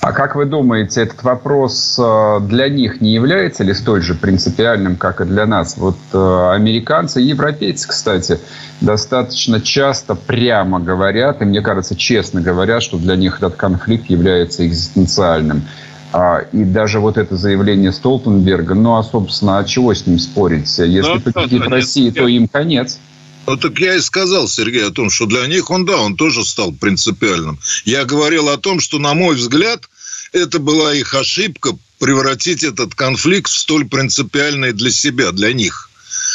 А 0.00 0.12
как 0.12 0.34
вы 0.34 0.46
думаете, 0.46 1.02
этот 1.02 1.22
вопрос 1.22 1.98
э, 1.98 2.38
для 2.48 2.70
них 2.70 3.02
не 3.02 3.12
является 3.12 3.64
ли 3.64 3.74
столь 3.74 4.00
же 4.00 4.14
принципиальным, 4.14 4.96
как 4.96 5.20
и 5.20 5.24
для 5.24 5.44
нас? 5.44 5.76
Вот 5.76 5.98
э, 6.14 6.50
американцы 6.54 7.22
и 7.22 7.26
европейцы, 7.26 7.86
кстати, 7.86 8.40
достаточно 8.80 9.60
часто 9.60 10.14
прямо 10.14 10.80
говорят, 10.80 11.42
и 11.42 11.44
мне 11.44 11.60
кажется, 11.60 11.96
честно 11.96 12.40
говорят, 12.40 12.82
что 12.82 12.96
для 12.96 13.14
них 13.14 13.36
этот 13.36 13.56
конфликт 13.56 14.08
является 14.08 14.66
экзистенциальным. 14.66 15.64
А, 16.12 16.46
и 16.50 16.64
даже 16.64 16.98
вот 16.98 17.18
это 17.18 17.36
заявление 17.36 17.92
Столтенберга, 17.92 18.74
ну 18.74 18.96
а, 18.96 19.02
собственно, 19.02 19.58
а 19.58 19.64
чего 19.64 19.92
с 19.92 20.06
ним 20.06 20.18
спорить? 20.18 20.78
Если 20.78 21.12
ну, 21.12 21.20
победит 21.20 21.68
Россия, 21.68 22.10
то 22.10 22.26
им 22.26 22.48
конец. 22.48 22.98
Ну, 23.46 23.56
так 23.56 23.78
я 23.78 23.96
и 23.96 24.00
сказал, 24.00 24.48
Сергей, 24.48 24.86
о 24.86 24.90
том, 24.90 25.10
что 25.10 25.26
для 25.26 25.46
них 25.46 25.70
он, 25.70 25.84
да, 25.84 25.98
он 25.98 26.16
тоже 26.16 26.44
стал 26.44 26.72
принципиальным. 26.72 27.58
Я 27.84 28.04
говорил 28.04 28.48
о 28.48 28.56
том, 28.58 28.80
что, 28.80 28.98
на 28.98 29.12
мой 29.12 29.34
взгляд, 29.34 29.89
это 30.32 30.58
была 30.58 30.94
их 30.94 31.14
ошибка 31.14 31.76
превратить 31.98 32.64
этот 32.64 32.94
конфликт 32.94 33.50
в 33.50 33.58
столь 33.58 33.88
принципиальный 33.88 34.72
для 34.72 34.90
себя, 34.90 35.32
для 35.32 35.52
них. 35.52 35.89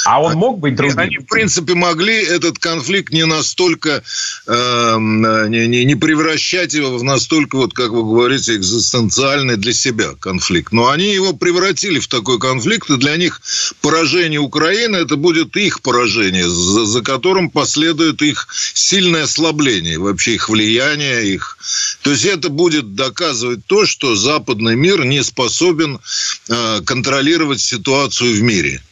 А 0.05 0.21
он 0.21 0.33
мог 0.35 0.59
быть 0.59 0.75
другим? 0.75 0.99
Они, 0.99 1.17
в 1.17 1.25
принципе, 1.25 1.73
могли 1.73 2.13
этот 2.13 2.59
конфликт 2.59 3.11
не 3.11 3.25
настолько, 3.25 4.03
э, 4.45 4.95
не, 4.99 5.67
не, 5.67 5.83
не 5.83 5.95
превращать 5.95 6.75
его 6.75 6.95
в 6.95 7.03
настолько, 7.03 7.55
вот 7.55 7.73
как 7.73 7.89
вы 7.89 8.03
говорите, 8.03 8.55
экзистенциальный 8.55 9.57
для 9.57 9.73
себя 9.73 10.13
конфликт. 10.19 10.71
Но 10.71 10.89
они 10.89 11.11
его 11.11 11.33
превратили 11.33 11.99
в 11.99 12.07
такой 12.07 12.37
конфликт, 12.39 12.87
и 12.91 12.97
для 12.97 13.17
них 13.17 13.41
поражение 13.81 14.39
Украины, 14.39 14.97
это 14.97 15.15
будет 15.15 15.57
их 15.57 15.81
поражение, 15.81 16.47
за, 16.47 16.85
за 16.85 17.01
которым 17.01 17.49
последует 17.49 18.21
их 18.21 18.47
сильное 18.75 19.23
ослабление, 19.23 19.97
вообще 19.97 20.35
их 20.35 20.49
влияние, 20.49 21.33
их... 21.33 21.57
То 22.03 22.11
есть 22.11 22.25
это 22.25 22.49
будет 22.49 22.93
доказывать 22.93 23.65
то, 23.65 23.87
что 23.87 24.15
западный 24.15 24.75
мир 24.75 25.03
не 25.03 25.23
способен 25.23 25.99
э, 26.47 26.81
контролировать 26.85 27.59
ситуацию 27.59 28.35
в 28.35 28.43
мире. 28.43 28.83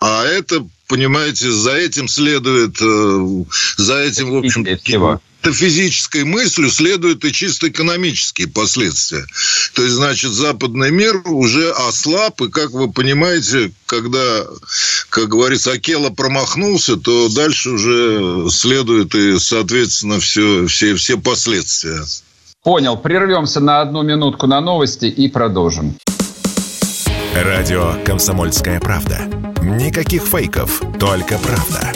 А 0.00 0.24
это, 0.24 0.66
понимаете, 0.88 1.50
за 1.50 1.72
этим 1.72 2.08
следует, 2.08 2.80
э, 2.80 3.44
за 3.76 3.98
этим, 3.98 4.30
в 4.30 4.36
общем, 4.38 4.64
физической 5.42 6.24
мыслью 6.24 6.70
следуют 6.70 7.24
и 7.24 7.32
чисто 7.32 7.68
экономические 7.68 8.48
последствия. 8.48 9.24
То 9.74 9.82
есть, 9.82 9.94
значит, 9.94 10.32
западный 10.32 10.90
мир 10.90 11.22
уже 11.26 11.70
ослаб, 11.70 12.40
и, 12.40 12.48
как 12.48 12.70
вы 12.70 12.90
понимаете, 12.90 13.72
когда, 13.86 14.44
как 15.08 15.28
говорится, 15.28 15.72
Акела 15.72 16.10
промахнулся, 16.10 16.96
то 16.96 17.28
дальше 17.28 17.70
уже 17.70 18.50
следует 18.50 19.14
и, 19.14 19.38
соответственно, 19.38 20.20
все, 20.20 20.66
все, 20.66 20.94
все 20.94 21.18
последствия. 21.18 22.00
Понял. 22.62 22.96
Прервемся 22.96 23.60
на 23.60 23.80
одну 23.80 24.02
минутку 24.02 24.46
на 24.46 24.60
новости 24.60 25.06
и 25.06 25.28
продолжим. 25.28 25.96
Радио 27.34 27.94
«Комсомольская 28.04 28.80
правда». 28.80 29.39
Никаких 29.62 30.22
фейков, 30.22 30.80
только 30.98 31.36
правда. 31.38 31.92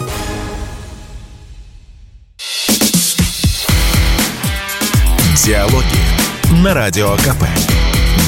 Диалоги 5.42 6.62
на 6.62 6.74
Радио 6.74 7.08
КП. 7.16 7.44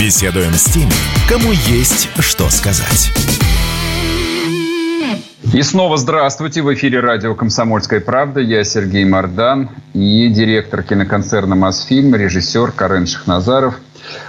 Беседуем 0.00 0.54
с 0.54 0.64
теми, 0.64 0.90
кому 1.28 1.52
есть 1.52 2.08
что 2.18 2.48
сказать. 2.48 3.12
И 5.52 5.62
снова 5.62 5.98
здравствуйте. 5.98 6.62
В 6.62 6.72
эфире 6.74 7.00
радио 7.00 7.34
«Комсомольская 7.34 8.00
правда». 8.00 8.40
Я 8.40 8.64
Сергей 8.64 9.04
Мордан 9.04 9.68
и 9.92 10.28
директор 10.28 10.82
киноконцерна 10.82 11.54
«Мосфильм», 11.54 12.14
режиссер 12.14 12.72
Карен 12.72 13.06
Шахназаров– 13.06 13.76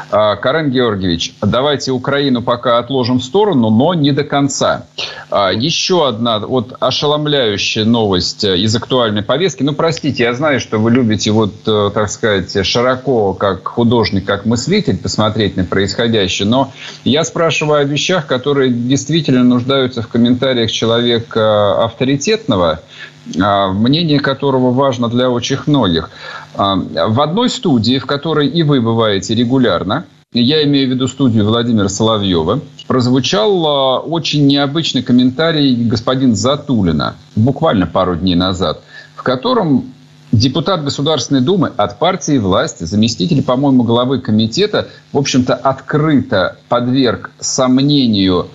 Карен 0.09 0.71
Георгиевич, 0.71 1.33
давайте 1.41 1.91
Украину 1.91 2.41
пока 2.41 2.77
отложим 2.77 3.19
в 3.19 3.23
сторону, 3.23 3.69
но 3.69 3.93
не 3.93 4.11
до 4.11 4.23
конца. 4.23 4.85
А, 5.29 5.51
еще 5.51 6.07
одна 6.07 6.39
вот 6.39 6.73
ошеломляющая 6.79 7.83
новость 7.83 8.45
э, 8.45 8.57
из 8.57 8.75
актуальной 8.75 9.21
повестки. 9.21 9.63
Ну, 9.63 9.73
простите, 9.73 10.23
я 10.23 10.33
знаю, 10.33 10.61
что 10.61 10.77
вы 10.77 10.91
любите 10.91 11.31
вот, 11.31 11.53
э, 11.65 11.91
так 11.93 12.09
сказать, 12.09 12.65
широко, 12.65 13.33
как 13.33 13.67
художник, 13.67 14.25
как 14.25 14.45
мыслитель, 14.45 14.97
посмотреть 14.97 15.57
на 15.57 15.65
происходящее, 15.65 16.47
но 16.47 16.71
я 17.03 17.25
спрашиваю 17.25 17.81
о 17.81 17.83
вещах, 17.83 18.25
которые 18.25 18.69
действительно 18.71 19.43
нуждаются 19.43 20.01
в 20.01 20.07
комментариях 20.07 20.71
человека 20.71 21.83
авторитетного, 21.83 22.71
а, 22.71 22.79
мнение 23.35 24.19
которого 24.19 24.71
важно 24.71 25.09
для 25.09 25.29
очень 25.29 25.57
многих. 25.65 26.09
А, 26.55 26.75
в 26.75 27.21
одной 27.21 27.49
студии, 27.49 27.99
в 27.99 28.05
которой 28.05 28.47
и 28.47 28.63
вы 28.63 28.81
бываете 28.81 29.35
регулярно, 29.35 30.05
я 30.33 30.63
имею 30.63 30.89
в 30.89 30.91
виду 30.91 31.07
студию 31.07 31.45
Владимира 31.45 31.89
Соловьева, 31.89 32.61
прозвучал 32.87 33.65
а, 33.65 33.99
очень 33.99 34.45
необычный 34.47 35.03
комментарий 35.03 35.75
господина 35.75 36.35
Затулина 36.35 37.15
буквально 37.35 37.87
пару 37.87 38.15
дней 38.15 38.35
назад, 38.35 38.81
в 39.15 39.23
котором 39.23 39.85
депутат 40.31 40.83
Государственной 40.83 41.41
Думы 41.41 41.71
от 41.75 41.99
партии 41.99 42.37
власти, 42.37 42.83
заместитель, 42.83 43.43
по-моему, 43.43 43.83
главы 43.83 44.19
комитета, 44.19 44.87
в 45.11 45.17
общем-то, 45.17 45.53
открыто 45.55 46.57
подверг 46.69 47.31
сомнению 47.39 48.47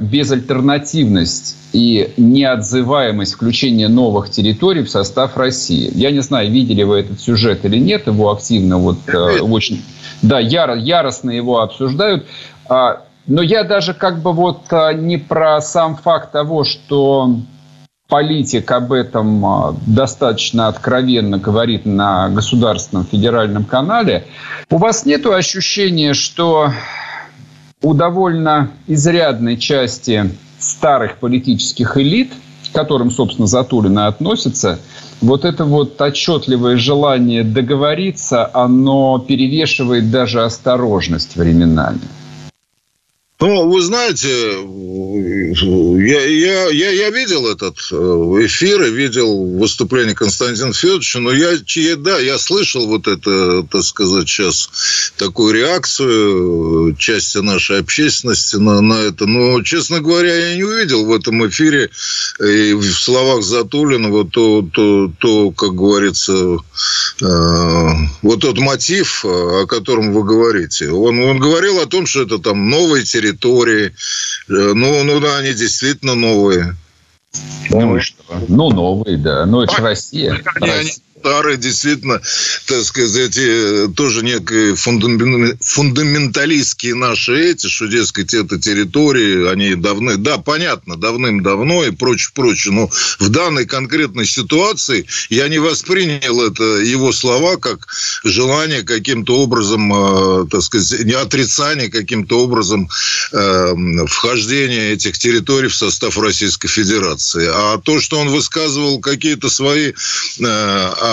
безальтернативность 0.00 1.56
и 1.72 2.12
неотзываемость 2.16 3.34
включения 3.34 3.88
новых 3.88 4.30
территорий 4.30 4.82
в 4.82 4.90
состав 4.90 5.36
России. 5.36 5.90
Я 5.94 6.10
не 6.10 6.20
знаю, 6.20 6.50
видели 6.50 6.82
вы 6.82 7.00
этот 7.00 7.20
сюжет 7.20 7.64
или 7.64 7.78
нет, 7.78 8.06
его 8.06 8.30
активно 8.30 8.78
вот 8.78 8.98
э, 9.08 9.40
очень, 9.40 9.82
да, 10.22 10.38
яро, 10.38 10.76
яростно 10.76 11.30
его 11.30 11.60
обсуждают. 11.60 12.26
А, 12.68 13.02
но 13.26 13.42
я 13.42 13.64
даже 13.64 13.94
как 13.94 14.20
бы 14.20 14.32
вот 14.32 14.62
а, 14.70 14.92
не 14.92 15.16
про 15.16 15.60
сам 15.60 15.96
факт 15.96 16.32
того, 16.32 16.64
что 16.64 17.36
политик 18.08 18.70
об 18.70 18.92
этом 18.92 19.44
а, 19.44 19.76
достаточно 19.86 20.68
откровенно 20.68 21.38
говорит 21.38 21.86
на 21.86 22.28
государственном 22.28 23.06
федеральном 23.06 23.64
канале. 23.64 24.26
У 24.70 24.76
вас 24.76 25.06
нет 25.06 25.24
ощущения, 25.26 26.14
что 26.14 26.72
у 27.82 27.94
довольно 27.94 28.70
изрядной 28.86 29.56
части 29.56 30.30
старых 30.58 31.18
политических 31.18 31.96
элит, 31.96 32.32
к 32.68 32.74
которым, 32.74 33.10
собственно, 33.10 33.46
Затулина 33.46 34.06
относится, 34.06 34.78
вот 35.20 35.44
это 35.44 35.64
вот 35.64 36.00
отчетливое 36.00 36.76
желание 36.76 37.44
договориться, 37.44 38.48
оно 38.52 39.18
перевешивает 39.18 40.10
даже 40.10 40.42
осторожность 40.42 41.36
временами. 41.36 42.00
Ну, 43.42 43.68
вы 43.68 43.82
знаете, 43.82 44.28
я, 45.58 46.24
я, 46.24 46.68
я, 46.68 46.90
я 46.90 47.10
видел 47.10 47.48
этот 47.48 47.76
э, 47.90 47.96
эфир 48.46 48.84
и 48.84 48.90
видел 48.90 49.58
выступление 49.58 50.14
Константина 50.14 50.72
Федоровича, 50.72 51.18
но 51.18 51.32
я, 51.32 51.58
я, 51.74 51.96
да, 51.96 52.20
я 52.20 52.38
слышал 52.38 52.86
вот 52.86 53.08
это, 53.08 53.64
так 53.64 53.82
сказать, 53.82 54.28
сейчас 54.28 55.12
такую 55.16 55.54
реакцию 55.54 56.94
части 56.96 57.38
нашей 57.38 57.80
общественности 57.80 58.56
на, 58.56 58.80
на 58.80 59.00
это. 59.00 59.26
Но, 59.26 59.60
честно 59.62 60.00
говоря, 60.00 60.50
я 60.50 60.54
не 60.54 60.62
увидел 60.62 61.04
в 61.04 61.12
этом 61.12 61.44
эфире 61.48 61.90
и 62.38 62.74
в 62.74 62.84
словах 62.92 63.42
Затулинова 63.42 64.24
то, 64.24 64.64
то, 64.72 65.10
то 65.18 65.50
как 65.50 65.74
говорится, 65.74 66.32
э, 66.32 67.88
вот 68.22 68.40
тот 68.40 68.58
мотив, 68.58 69.24
о 69.24 69.66
котором 69.66 70.12
вы 70.12 70.22
говорите. 70.22 70.90
Он, 70.90 71.18
он 71.18 71.40
говорил 71.40 71.80
о 71.80 71.86
том, 71.86 72.06
что 72.06 72.22
это 72.22 72.38
там 72.38 72.70
новые 72.70 73.04
территории, 73.04 73.31
территории. 73.32 73.86
Э, 74.48 74.72
ну, 74.74 75.04
ну 75.04 75.20
да, 75.20 75.38
они 75.38 75.52
действительно 75.54 76.14
новые. 76.14 76.76
Ну, 77.70 78.00
что? 78.00 78.22
Ну, 78.48 78.70
новые, 78.70 79.16
да. 79.16 79.46
Ну, 79.46 79.62
это 79.62 79.76
же 79.76 79.82
Россия. 79.82 80.42
Они, 80.60 80.70
Россия 80.70 81.02
старые, 81.22 81.56
действительно, 81.56 82.20
так 82.66 82.82
сказать, 82.82 83.38
тоже 83.94 84.24
некие 84.24 84.74
фундаменталистские 84.74 86.96
наши 86.96 87.50
эти, 87.50 87.68
что, 87.68 87.86
дескать, 87.86 88.34
это 88.34 88.58
территории, 88.58 89.48
они 89.48 89.76
давны, 89.76 90.16
да, 90.16 90.38
понятно, 90.38 90.96
давным-давно 90.96 91.84
и 91.84 91.92
прочее, 91.92 92.30
прочее, 92.34 92.74
но 92.74 92.90
в 93.20 93.28
данной 93.28 93.66
конкретной 93.66 94.26
ситуации 94.26 95.06
я 95.30 95.46
не 95.48 95.60
воспринял 95.60 96.42
это 96.42 96.64
его 96.64 97.12
слова 97.12 97.56
как 97.56 97.86
желание 98.24 98.82
каким-то 98.82 99.36
образом, 99.36 99.94
э, 99.94 100.46
так 100.50 100.62
сказать, 100.62 101.04
не 101.04 101.12
отрицание 101.12 101.88
каким-то 101.88 102.40
образом 102.40 102.88
э, 103.32 103.74
вхождения 104.06 104.94
этих 104.94 105.18
территорий 105.18 105.68
в 105.68 105.76
состав 105.76 106.18
Российской 106.18 106.66
Федерации. 106.68 107.46
А 107.48 107.78
то, 107.78 108.00
что 108.00 108.18
он 108.18 108.30
высказывал 108.30 108.98
какие-то 109.00 109.48
свои 109.48 109.92
э, 109.92 109.94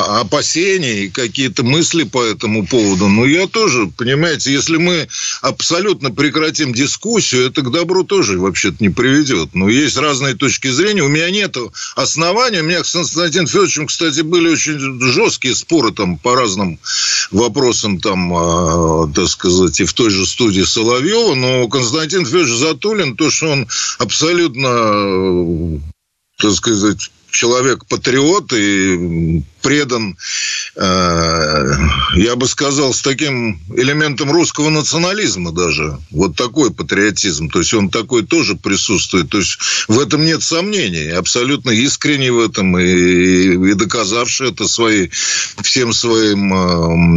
опасения 0.01 1.05
и 1.05 1.09
какие-то 1.09 1.63
мысли 1.63 2.03
по 2.03 2.23
этому 2.23 2.65
поводу. 2.65 3.07
Но 3.07 3.25
я 3.25 3.47
тоже, 3.47 3.87
понимаете, 3.97 4.51
если 4.51 4.77
мы 4.77 5.07
абсолютно 5.41 6.11
прекратим 6.11 6.73
дискуссию, 6.73 7.47
это 7.47 7.61
к 7.61 7.71
добру 7.71 8.03
тоже 8.03 8.37
вообще-то 8.39 8.77
не 8.79 8.89
приведет. 8.89 9.53
Но 9.53 9.69
есть 9.69 9.97
разные 9.97 10.35
точки 10.35 10.69
зрения. 10.69 11.03
У 11.03 11.07
меня 11.07 11.29
нет 11.29 11.55
оснований. 11.95 12.59
У 12.59 12.63
меня 12.63 12.83
с 12.83 12.91
Константином 12.91 13.47
Федоровичем, 13.47 13.87
кстати, 13.87 14.21
были 14.21 14.49
очень 14.49 15.01
жесткие 15.01 15.55
споры 15.55 15.91
там 15.91 16.17
по 16.17 16.35
разным 16.35 16.79
вопросам, 17.31 17.99
там, 17.99 18.33
э, 18.33 19.13
так 19.13 19.27
сказать, 19.27 19.79
и 19.79 19.85
в 19.85 19.93
той 19.93 20.09
же 20.09 20.25
студии 20.25 20.61
Соловьева. 20.61 21.35
Но 21.35 21.67
Константин 21.67 22.25
Федорович 22.25 22.55
Затулин, 22.55 23.15
то, 23.15 23.29
что 23.29 23.47
он 23.47 23.67
абсолютно 23.97 25.79
так 26.39 26.53
сказать, 26.53 27.11
человек-патриот 27.31 28.53
и 28.53 29.43
предан 29.61 30.17
э, 30.75 31.73
я 32.15 32.35
бы 32.35 32.47
сказал, 32.47 32.93
с 32.93 33.01
таким 33.01 33.59
элементом 33.75 34.31
русского 34.31 34.69
национализма 34.69 35.51
даже. 35.51 35.97
Вот 36.11 36.35
такой 36.35 36.71
патриотизм. 36.71 37.49
То 37.49 37.59
есть 37.59 37.73
он 37.73 37.89
такой 37.89 38.23
тоже 38.23 38.55
присутствует. 38.55 39.29
То 39.29 39.39
есть 39.39 39.59
в 39.87 39.99
этом 39.99 40.25
нет 40.25 40.41
сомнений. 40.41 41.09
Абсолютно 41.09 41.71
искренний 41.71 42.29
в 42.29 42.39
этом 42.39 42.77
и, 42.77 43.71
и 43.71 43.73
доказавший 43.73 44.51
это 44.51 44.67
своей, 44.67 45.11
всем 45.61 45.93
своим, 45.93 46.53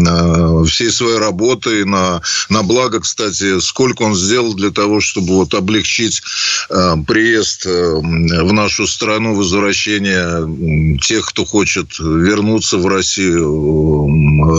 э, 0.06 0.66
всей 0.66 0.90
своей 0.90 1.18
работой 1.18 1.84
на, 1.84 2.20
на 2.48 2.62
благо, 2.62 3.00
кстати, 3.00 3.60
сколько 3.60 4.02
он 4.02 4.14
сделал 4.14 4.54
для 4.54 4.70
того, 4.70 5.00
чтобы 5.00 5.34
вот 5.34 5.54
облегчить 5.54 6.22
э, 6.70 6.96
приезд 7.06 7.64
в 7.64 8.52
нашу 8.52 8.86
страну, 8.86 9.34
возвращение 9.34 10.01
тех, 10.02 11.26
кто 11.26 11.44
хочет 11.44 11.98
вернуться 11.98 12.78
в 12.78 12.86
Россию, 12.86 14.08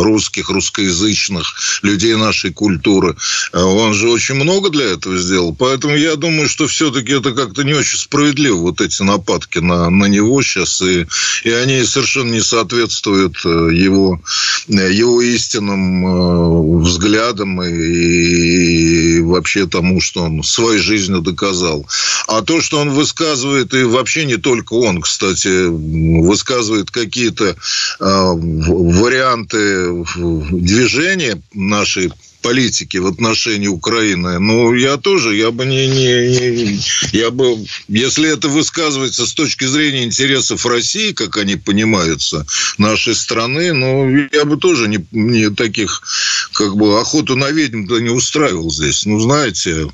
русских, 0.04 0.50
русскоязычных, 0.50 1.56
людей 1.82 2.16
нашей 2.16 2.52
культуры. 2.54 3.16
Он 3.54 3.94
же 3.94 4.10
очень 4.10 4.36
много 4.36 4.70
для 4.70 4.86
этого 4.86 5.18
сделал. 5.18 5.56
Поэтому 5.56 5.96
я 5.96 6.16
думаю, 6.16 6.48
что 6.48 6.68
все-таки 6.68 7.14
это 7.14 7.32
как-то 7.32 7.64
не 7.64 7.74
очень 7.74 8.00
справедливо, 8.00 8.58
вот 8.58 8.82
эти 8.82 9.02
нападки 9.04 9.60
на, 9.60 9.90
на 9.90 10.06
него 10.06 10.42
сейчас. 10.42 10.82
И, 10.82 11.06
и 11.44 11.52
они 11.52 11.84
совершенно 11.84 12.34
не 12.34 12.42
соответствуют 12.42 13.36
э, 13.46 13.50
его, 13.74 14.20
его 14.68 15.22
истинным 15.22 16.06
э, 16.06 16.82
взглядам 16.84 17.62
и, 17.62 17.74
и 17.74 19.22
вообще 19.22 19.68
тому, 19.68 20.02
что 20.02 20.24
он 20.24 20.44
своей 20.44 20.80
жизнью 20.80 21.22
доказал. 21.22 21.86
А 22.28 22.42
то, 22.42 22.62
что 22.62 22.80
он 22.80 22.92
высказывает, 22.92 23.74
и 23.74 23.84
вообще 23.84 24.26
не 24.26 24.38
только 24.38 24.74
он, 24.74 25.02
кстати, 25.02 25.33
высказывает 25.42 26.92
какие-то 26.92 27.46
э, 27.46 27.54
варианты 28.00 30.06
движения 30.52 31.42
нашей 31.54 32.12
политики 32.44 32.98
в 32.98 33.08
отношении 33.08 33.68
Украины. 33.68 34.38
Ну, 34.38 34.76
я 34.76 34.98
тоже, 34.98 35.36
я 35.36 35.50
бы 35.50 35.66
не, 35.66 35.88
не, 35.88 36.36
не, 36.36 36.80
я 37.14 37.32
бы, 37.32 37.66
если 37.88 38.32
это 38.32 38.50
высказывается 38.50 39.26
с 39.26 39.34
точки 39.34 39.66
зрения 39.66 40.04
интересов 40.04 40.66
России, 40.66 41.14
как 41.14 41.38
они 41.38 41.56
понимаются, 41.56 42.46
нашей 42.78 43.16
страны, 43.16 43.74
ну, 43.74 44.28
я 44.32 44.46
бы 44.46 44.58
тоже 44.58 44.88
не, 44.88 45.04
не 45.12 45.50
таких, 45.50 46.04
как 46.52 46.76
бы, 46.76 47.00
охоту 47.00 47.36
на 47.36 47.50
ведьм-то 47.50 48.00
не 48.00 48.10
устраивал 48.10 48.70
здесь. 48.70 49.06
Ну, 49.06 49.20
знаете, 49.20 49.88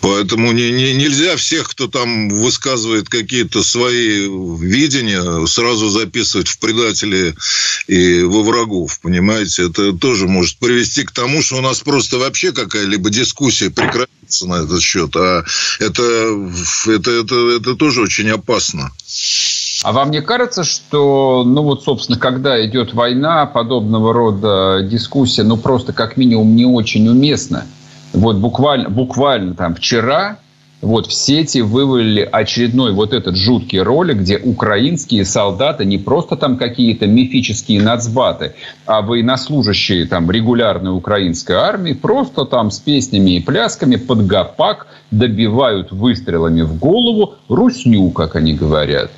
Поэтому 0.00 0.52
не, 0.52 0.70
не, 0.70 0.94
нельзя 0.94 1.36
всех, 1.36 1.70
кто 1.70 1.88
там 1.88 2.28
высказывает 2.28 3.08
какие-то 3.08 3.62
свои 3.62 4.28
видения, 4.58 5.46
сразу 5.46 5.88
записывать 5.88 6.48
в 6.48 6.58
предатели 6.58 7.34
и 7.86 8.22
во 8.22 8.42
врагов, 8.42 9.00
понимаете? 9.00 9.66
Это 9.68 9.92
тоже 9.92 10.28
может 10.28 10.58
привести 10.58 11.04
к 11.04 11.12
тому, 11.12 11.42
что 11.42 11.56
у 11.56 11.60
нас 11.60 11.80
просто 11.80 12.18
вообще 12.18 12.52
какая-либо 12.52 13.10
дискуссия 13.10 13.70
прекратится 13.70 14.46
на 14.46 14.64
этот 14.64 14.80
счет. 14.82 15.14
А 15.16 15.44
это, 15.80 16.02
это, 16.86 17.10
это, 17.10 17.56
это 17.56 17.74
тоже 17.74 18.02
очень 18.02 18.30
опасно. 18.30 18.90
А 19.82 19.92
вам 19.92 20.10
не 20.10 20.22
кажется, 20.22 20.64
что, 20.64 21.44
ну 21.46 21.62
вот, 21.62 21.84
собственно, 21.84 22.18
когда 22.18 22.64
идет 22.64 22.94
война, 22.94 23.46
подобного 23.46 24.12
рода 24.12 24.82
дискуссия, 24.82 25.42
ну 25.42 25.56
просто 25.56 25.92
как 25.92 26.16
минимум 26.16 26.56
не 26.56 26.64
очень 26.64 27.08
уместна? 27.08 27.66
Вот 28.16 28.36
буквально, 28.36 28.88
буквально 28.88 29.54
там 29.54 29.74
вчера 29.74 30.38
вот 30.80 31.06
в 31.06 31.12
сети 31.12 31.58
вывалили 31.60 32.26
очередной 32.32 32.92
вот 32.92 33.12
этот 33.12 33.36
жуткий 33.36 33.80
ролик, 33.80 34.20
где 34.20 34.38
украинские 34.38 35.26
солдаты 35.26 35.84
не 35.84 35.98
просто 35.98 36.36
там 36.36 36.56
какие-то 36.56 37.06
мифические 37.06 37.82
нацбаты, 37.82 38.54
а 38.86 39.02
военнослужащие 39.02 40.06
там 40.06 40.30
регулярной 40.30 40.96
украинской 40.96 41.56
армии 41.56 41.92
просто 41.92 42.46
там 42.46 42.70
с 42.70 42.78
песнями 42.78 43.32
и 43.32 43.40
плясками 43.40 43.96
под 43.96 44.26
гопак 44.26 44.86
добивают 45.10 45.92
выстрелами 45.92 46.62
в 46.62 46.78
голову 46.78 47.34
русню, 47.50 48.10
как 48.12 48.34
они 48.34 48.54
говорят. 48.54 49.10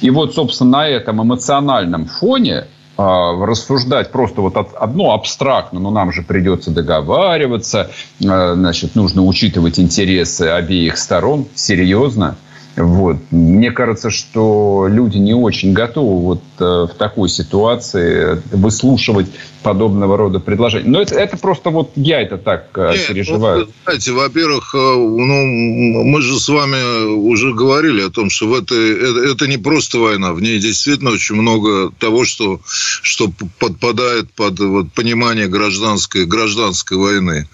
И 0.00 0.10
вот, 0.10 0.36
собственно, 0.36 0.70
на 0.70 0.88
этом 0.88 1.20
эмоциональном 1.20 2.06
фоне 2.06 2.66
рассуждать 2.98 4.10
просто 4.10 4.40
вот 4.40 4.56
одно 4.56 5.12
абстрактно, 5.12 5.78
но 5.78 5.90
нам 5.90 6.12
же 6.12 6.22
придется 6.22 6.70
договариваться, 6.72 7.90
а, 8.26 8.54
значит, 8.54 8.96
нужно 8.96 9.24
учитывать 9.24 9.78
интересы 9.78 10.42
обеих 10.42 10.98
сторон, 10.98 11.46
серьезно– 11.54 12.36
вот. 12.78 13.16
Мне 13.30 13.72
кажется, 13.72 14.10
что 14.10 14.86
люди 14.88 15.18
не 15.18 15.34
очень 15.34 15.72
готовы 15.72 16.20
вот 16.22 16.42
э, 16.60 16.64
в 16.64 16.94
такой 16.96 17.28
ситуации 17.28 18.40
выслушивать 18.52 19.26
подобного 19.62 20.16
рода 20.16 20.40
предложения. 20.40 20.88
Но 20.88 21.02
это, 21.02 21.14
это 21.14 21.36
просто 21.36 21.70
вот 21.70 21.92
я 21.96 22.20
это 22.20 22.38
так 22.38 22.68
э, 22.74 22.92
Нет, 22.92 23.06
переживаю. 23.08 23.66
Ну, 23.66 23.72
знаете, 23.84 24.12
во-первых, 24.12 24.74
э, 24.74 24.78
ну, 24.78 26.04
мы 26.04 26.22
же 26.22 26.38
с 26.38 26.48
вами 26.48 27.04
уже 27.14 27.52
говорили 27.54 28.02
о 28.02 28.10
том, 28.10 28.30
что 28.30 28.48
в 28.48 28.54
это, 28.54 28.74
это, 28.74 29.32
это 29.32 29.46
не 29.46 29.58
просто 29.58 29.98
война, 29.98 30.32
в 30.32 30.40
ней 30.40 30.58
действительно 30.58 31.10
очень 31.10 31.34
много 31.34 31.90
того, 31.98 32.24
что, 32.24 32.60
что 32.64 33.30
подпадает 33.58 34.32
под 34.32 34.60
вот, 34.60 34.92
понимание 34.92 35.48
гражданской, 35.48 36.24
гражданской 36.24 36.96
войны. 36.96 37.48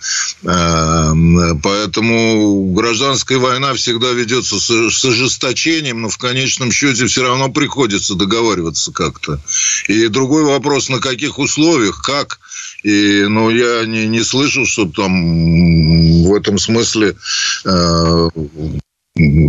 Поэтому 1.63 2.73
гражданская 2.73 3.39
война 3.39 3.75
всегда 3.75 4.13
ведется 4.13 4.59
с, 4.59 4.91
с 4.91 5.05
ожесточением, 5.05 6.03
но 6.03 6.09
в 6.09 6.19
конечном 6.19 6.71
счете 6.71 7.07
все 7.07 7.23
равно 7.23 7.49
приходится 7.49 8.15
договариваться 8.15 8.93
как-то. 8.93 9.41
И 9.89 10.09
другой 10.09 10.45
вопрос, 10.45 10.89
на 10.89 11.01
каких 11.01 11.39
условиях, 11.39 11.94
как. 12.03 12.39
И, 12.83 13.25
ну, 13.29 13.51
я 13.51 13.87
не, 13.87 14.07
не 14.07 14.23
слышал, 14.23 14.67
что 14.67 14.87
там 14.87 16.25
в 16.25 16.35
этом 16.35 16.59
смысле 16.59 17.17
э, 17.65 18.29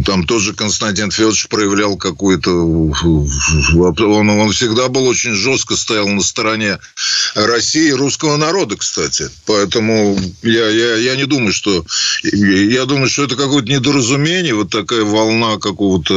там 0.06 0.25
тоже 0.28 0.54
Константин 0.54 1.10
Федорович 1.10 1.47
проявлял 1.47 1.97
какую-то... 1.97 2.51
Он, 2.51 4.30
он 4.30 4.51
всегда 4.51 4.89
был 4.89 5.08
очень 5.08 5.34
жестко 5.34 5.75
стоял 5.75 6.08
на 6.08 6.21
стороне 6.21 6.78
России 7.34 7.88
и 7.88 7.93
русского 7.93 8.38
народа, 8.38 8.78
кстати. 8.78 9.28
Поэтому 9.47 10.19
я, 10.43 10.69
я, 10.69 10.95
я 10.97 11.15
не 11.15 11.25
думаю, 11.25 11.51
что... 11.51 11.84
Я 12.21 12.86
думаю, 12.86 13.10
что 13.10 13.23
это 13.23 13.36
какое-то 13.36 13.71
недоразумение, 13.71 14.54
вот 14.54 14.69
такая 14.69 15.04
волна 15.04 15.58
какого-то 15.58 16.13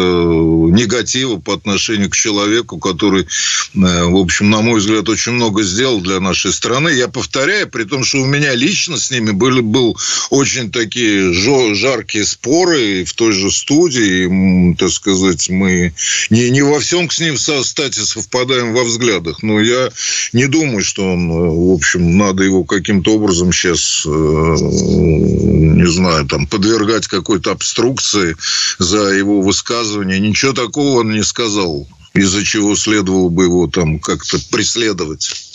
негатива 0.71 1.39
по 1.39 1.55
отношению 1.55 2.11
к 2.11 2.17
человеку, 2.17 2.77
который, 2.77 3.23
э, 3.23 3.27
в 3.75 4.17
общем, 4.17 4.51
на 4.51 4.61
мой 4.61 4.79
взгляд, 4.79 5.09
очень 5.09 5.33
много 5.33 5.63
сделал 5.63 6.03
для 6.03 6.21
нашей 6.21 6.53
страны. 6.53 6.91
Я 6.91 7.09
повторяю, 7.09 7.67
при 7.71 7.85
том, 7.85 8.05
что 8.05 8.19
у 8.19 8.27
меня 8.27 8.55
лично 8.55 8.99
с 8.99 9.11
ними 9.11 9.31
были, 9.31 9.61
был 9.61 9.99
очень 10.29 10.71
такие 10.71 11.33
жаркие 11.33 12.27
споры 12.27 13.07
в 13.07 13.15
той 13.15 13.33
же 13.33 13.38
же 13.39 13.51
студии, 13.51 14.75
так 14.75 14.91
сказать, 14.91 15.49
мы 15.49 15.95
не, 16.31 16.51
не 16.51 16.63
во 16.63 16.79
всем 16.81 17.11
с 17.11 17.21
ним, 17.21 17.37
кстати, 17.37 18.01
совпадаем 18.01 18.75
во 18.75 18.85
взглядах. 18.85 19.43
Но 19.43 19.61
я 19.61 19.91
не 20.33 20.47
думаю, 20.47 20.83
что 20.83 21.13
он, 21.13 21.29
в 21.31 21.73
общем, 21.73 22.19
надо 22.19 22.43
его 22.43 22.65
каким-то 22.65 23.15
образом 23.15 23.53
сейчас, 23.53 24.05
э, 24.07 24.11
не 24.11 25.89
знаю, 25.89 26.27
там, 26.27 26.47
подвергать 26.47 27.07
какой-то 27.07 27.53
обструкции 27.53 28.37
за 28.79 29.11
его 29.11 29.41
высказывание. 29.41 30.19
Ничего 30.19 30.53
такого 30.53 31.01
он 31.01 31.13
не 31.13 31.23
сказал, 31.23 31.87
из-за 32.15 32.45
чего 32.45 32.75
следовало 32.77 33.29
бы 33.29 33.45
его 33.45 33.67
там 33.67 33.99
как-то 33.99 34.39
преследовать. 34.51 35.48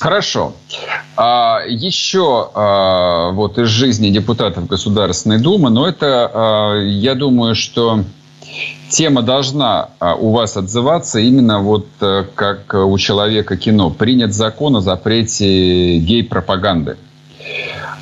Хорошо. 0.00 0.54
А, 1.16 1.62
еще 1.66 2.50
а, 2.54 3.30
вот 3.30 3.58
из 3.58 3.68
жизни 3.68 4.10
депутатов 4.10 4.66
Государственной 4.66 5.38
Думы, 5.38 5.70
но 5.70 5.88
это, 5.88 6.30
а, 6.32 6.74
я 6.80 7.14
думаю, 7.14 7.54
что 7.54 8.04
тема 8.90 9.22
должна 9.22 9.90
а, 9.98 10.14
у 10.14 10.30
вас 10.32 10.56
отзываться 10.56 11.18
именно 11.18 11.60
вот 11.60 11.86
а, 12.00 12.24
как 12.34 12.74
у 12.74 12.96
человека 12.98 13.56
кино. 13.56 13.90
Принят 13.90 14.32
закон 14.32 14.76
о 14.76 14.80
запрете 14.80 15.98
гей-пропаганды. 15.98 16.96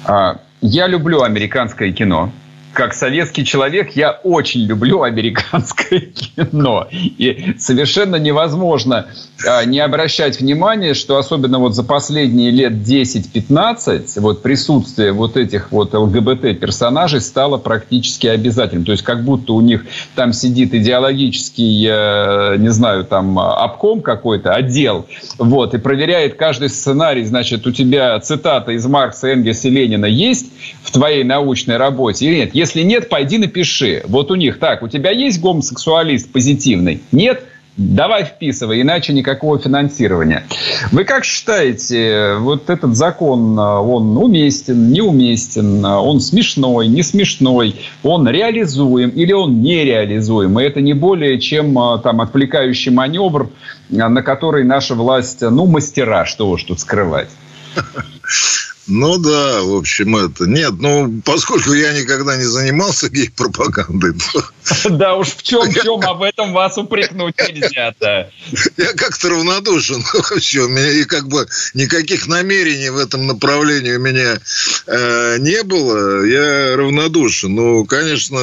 А, 0.05 0.39
я 0.61 0.87
люблю 0.87 1.23
американское 1.23 1.93
кино 1.93 2.31
как 2.77 2.93
советский 2.93 3.45
человек, 3.45 3.97
я 3.97 4.11
очень 4.23 4.61
люблю 4.61 5.03
американское 5.03 6.01
кино. 6.37 6.87
И 6.93 7.55
совершенно 7.59 8.17
невозможно 8.17 9.07
а, 9.47 9.65
не 9.65 9.81
обращать 9.81 10.39
внимания, 10.41 10.93
что 10.93 11.17
особенно 11.17 11.59
вот 11.59 11.75
за 11.75 11.83
последние 11.85 12.51
лет 12.51 12.75
10-15 12.75 14.21
вот 14.21 14.43
присутствие 14.43 15.13
вот 15.13 15.39
этих 15.39 15.73
вот 15.73 15.95
ЛГБТ-персонажей 15.95 17.23
стало 17.23 17.57
практически 17.57 18.27
обязательным. 18.27 18.85
То 18.85 18.93
есть 18.93 19.05
как 19.05 19.25
будто 19.25 19.55
у 19.55 19.63
них 19.63 19.87
там 20.15 20.35
сидит 20.35 20.75
идеологический, 20.75 21.89
э, 21.89 22.57
не 22.59 22.69
знаю, 22.69 23.05
там 23.05 23.39
обком 23.39 24.03
какой-то, 24.03 24.53
отдел, 24.53 25.07
вот, 25.39 25.73
и 25.73 25.79
проверяет 25.79 26.35
каждый 26.35 26.69
сценарий, 26.69 27.25
значит, 27.25 27.67
у 27.67 27.73
тебя 27.73 28.21
цитата 28.21 28.73
из 28.73 28.85
Маркса, 28.87 29.29
Энгельса 29.29 29.69
и 29.69 29.71
Ленина 29.71 30.05
есть 30.05 30.53
в 30.83 30.91
твоей 30.91 31.25
научной 31.25 31.79
работе 31.79 32.27
или 32.27 32.41
нет? 32.41 32.55
Если 32.67 32.83
нет, 32.83 33.09
пойди 33.09 33.39
напиши. 33.39 34.03
Вот 34.09 34.33
у 34.33 34.35
них 34.35 34.59
так, 34.59 34.83
у 34.83 34.89
тебя 34.89 35.13
есть 35.13 35.41
гомосексуалист 35.41 36.33
позитивный? 36.33 37.01
Нет? 37.13 37.45
Давай 37.77 38.25
вписывай, 38.25 38.83
иначе 38.83 39.13
никакого 39.13 39.61
финансирования. 39.61 40.45
Вы 40.91 41.05
как 41.05 41.25
считаете, 41.25 42.35
вот 42.41 42.69
этот 42.69 42.97
закон, 42.97 43.57
он 43.57 44.17
уместен, 44.17 44.91
неуместен, 44.91 45.85
он 45.85 46.19
смешной, 46.19 46.89
не 46.89 47.05
смешной, 47.05 47.77
он 48.03 48.29
реализуем 48.29 49.11
или 49.11 49.33
он 49.33 49.61
нереализуем? 49.61 50.59
И 50.59 50.65
это 50.65 50.81
не 50.81 50.95
более 50.95 51.39
чем 51.39 51.75
там 52.03 52.21
отвлекающий 52.21 52.91
маневр, 52.91 53.51
на 53.91 54.23
который 54.23 54.65
наша 54.65 54.97
власть, 54.97 55.43
ну, 55.43 55.67
мастера, 55.67 56.25
что 56.25 56.51
уж 56.51 56.65
тут 56.65 56.81
скрывать. 56.81 57.29
Ну 58.89 59.19
да, 59.19 59.63
в 59.63 59.75
общем, 59.75 60.17
это. 60.17 60.47
Нет, 60.47 60.75
ну, 60.79 61.21
поскольку 61.25 61.73
я 61.73 61.93
никогда 61.93 62.37
не 62.37 62.45
занимался 62.45 63.09
гей-пропагандой, 63.09 64.13
то... 64.13 64.45
Да 64.91 65.15
уж 65.15 65.29
в 65.29 65.43
чем, 65.43 65.69
в 65.69 65.75
чем 65.75 66.01
об 66.03 66.23
этом 66.23 66.53
вас 66.53 66.79
упрекнуть 66.79 67.37
нельзя, 67.39 67.95
да. 68.01 68.29
Я 68.77 68.93
как-то 68.95 69.31
равнодушен 69.31 70.05
вообще. 70.31 70.61
У 70.61 70.69
меня 70.69 70.91
и 70.91 71.05
как 71.05 71.29
бы 71.29 71.47
никаких 71.75 72.29
намерений 72.29 72.91
в 72.91 72.99
этом 72.99 73.27
направлении 73.27 73.95
у 73.95 74.01
меня 74.01 74.39
э, 74.87 75.39
не 75.39 75.63
было. 75.65 76.25
Я 76.25 76.77
равнодушен. 76.77 77.55
Ну, 77.55 77.85
конечно, 77.85 78.39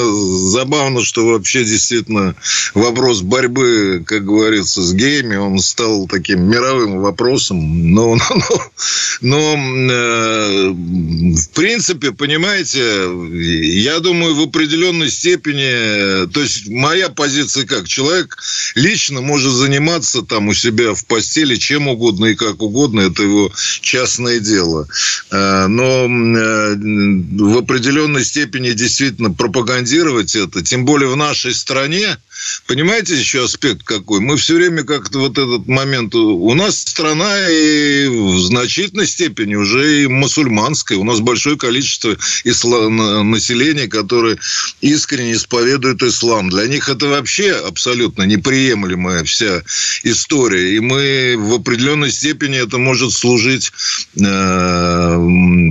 забавно, 0.50 1.04
что 1.04 1.26
вообще 1.26 1.64
действительно 1.64 2.36
вопрос 2.74 3.22
борьбы, 3.22 4.04
как 4.06 4.26
говорится, 4.26 4.82
с 4.82 4.94
геями, 4.94 5.36
он 5.36 5.60
стал 5.60 6.08
таким 6.08 6.44
мировым 6.44 7.00
вопросом. 7.00 7.94
Но, 7.94 8.16
но, 8.16 8.20
но, 9.22 9.56
но 9.56 9.94
э, 9.94 10.33
в 10.74 11.50
принципе, 11.50 12.12
понимаете, 12.12 13.10
я 13.80 14.00
думаю, 14.00 14.36
в 14.36 14.42
определенной 14.42 15.10
степени, 15.10 16.28
то 16.28 16.42
есть 16.42 16.68
моя 16.68 17.10
позиция 17.10 17.66
как? 17.66 17.88
Человек 17.88 18.38
лично 18.76 19.22
может 19.22 19.52
заниматься 19.52 20.22
там 20.22 20.48
у 20.50 20.54
себя 20.54 20.94
в 20.94 21.06
постели 21.06 21.56
чем 21.56 21.88
угодно 21.88 22.28
и 22.28 22.36
как 22.36 22.62
угодно, 22.62 23.02
это 23.02 23.24
его 23.24 23.52
частное 23.82 24.40
дело. 24.40 24.88
Э, 25.32 25.68
но 25.68 26.06
э, 26.06 26.76
в 26.76 27.58
определенной 27.58 28.24
степени 28.24 28.72
действительно 28.72 29.32
пропагандировать 29.32 30.36
это, 30.36 30.62
тем 30.62 30.86
более 30.86 31.10
в 31.10 31.16
нашей 31.16 31.54
стране, 31.54 32.18
Понимаете 32.68 33.18
еще 33.18 33.46
аспект 33.46 33.84
какой? 33.84 34.20
Мы 34.20 34.38
все 34.38 34.56
время 34.56 34.84
как-то 34.84 35.20
вот 35.20 35.38
этот 35.38 35.68
момент... 35.68 36.16
У 36.16 36.54
нас 36.54 36.80
страна 36.80 37.50
и 37.50 38.08
в 38.08 38.40
значительной 38.40 39.08
степени 39.08 39.56
уже 39.56 40.04
и 40.04 40.08
мусульманская. 40.24 40.98
У 40.98 41.04
нас 41.04 41.20
большое 41.20 41.58
количество 41.58 42.16
ислам, 42.44 43.30
населения, 43.30 43.88
которое 43.88 44.38
искренне 44.82 45.34
исповедует 45.34 46.02
ислам. 46.02 46.50
Для 46.50 46.68
них 46.68 46.90
это 46.90 47.08
вообще 47.08 47.52
абсолютно 47.52 48.24
неприемлемая 48.24 49.24
вся 49.24 49.62
история. 50.04 50.76
И 50.76 50.80
мы 50.80 51.36
в 51.38 51.54
определенной 51.56 52.12
степени 52.12 52.58
это 52.58 52.78
может 52.78 53.12
служить 53.12 53.72
э, 54.16 54.22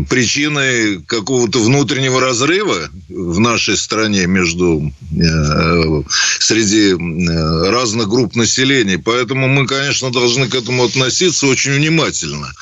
причиной 0.09 1.03
какого-то 1.07 1.59
внутреннего 1.59 2.21
разрыва 2.21 2.91
в 3.09 3.39
нашей 3.41 3.77
стране 3.77 4.27
между 4.27 4.93
э, 5.13 6.03
среди 6.41 6.93
э, 6.93 7.71
разных 7.71 8.09
групп 8.09 8.37
населения. 8.37 8.99
Поэтому 8.99 9.49
мы, 9.49 9.67
конечно, 9.67 10.11
должны 10.11 10.49
к 10.49 10.55
этому 10.55 10.85
относиться 10.85 11.47
очень 11.47 11.73
внимательно. 11.73 12.53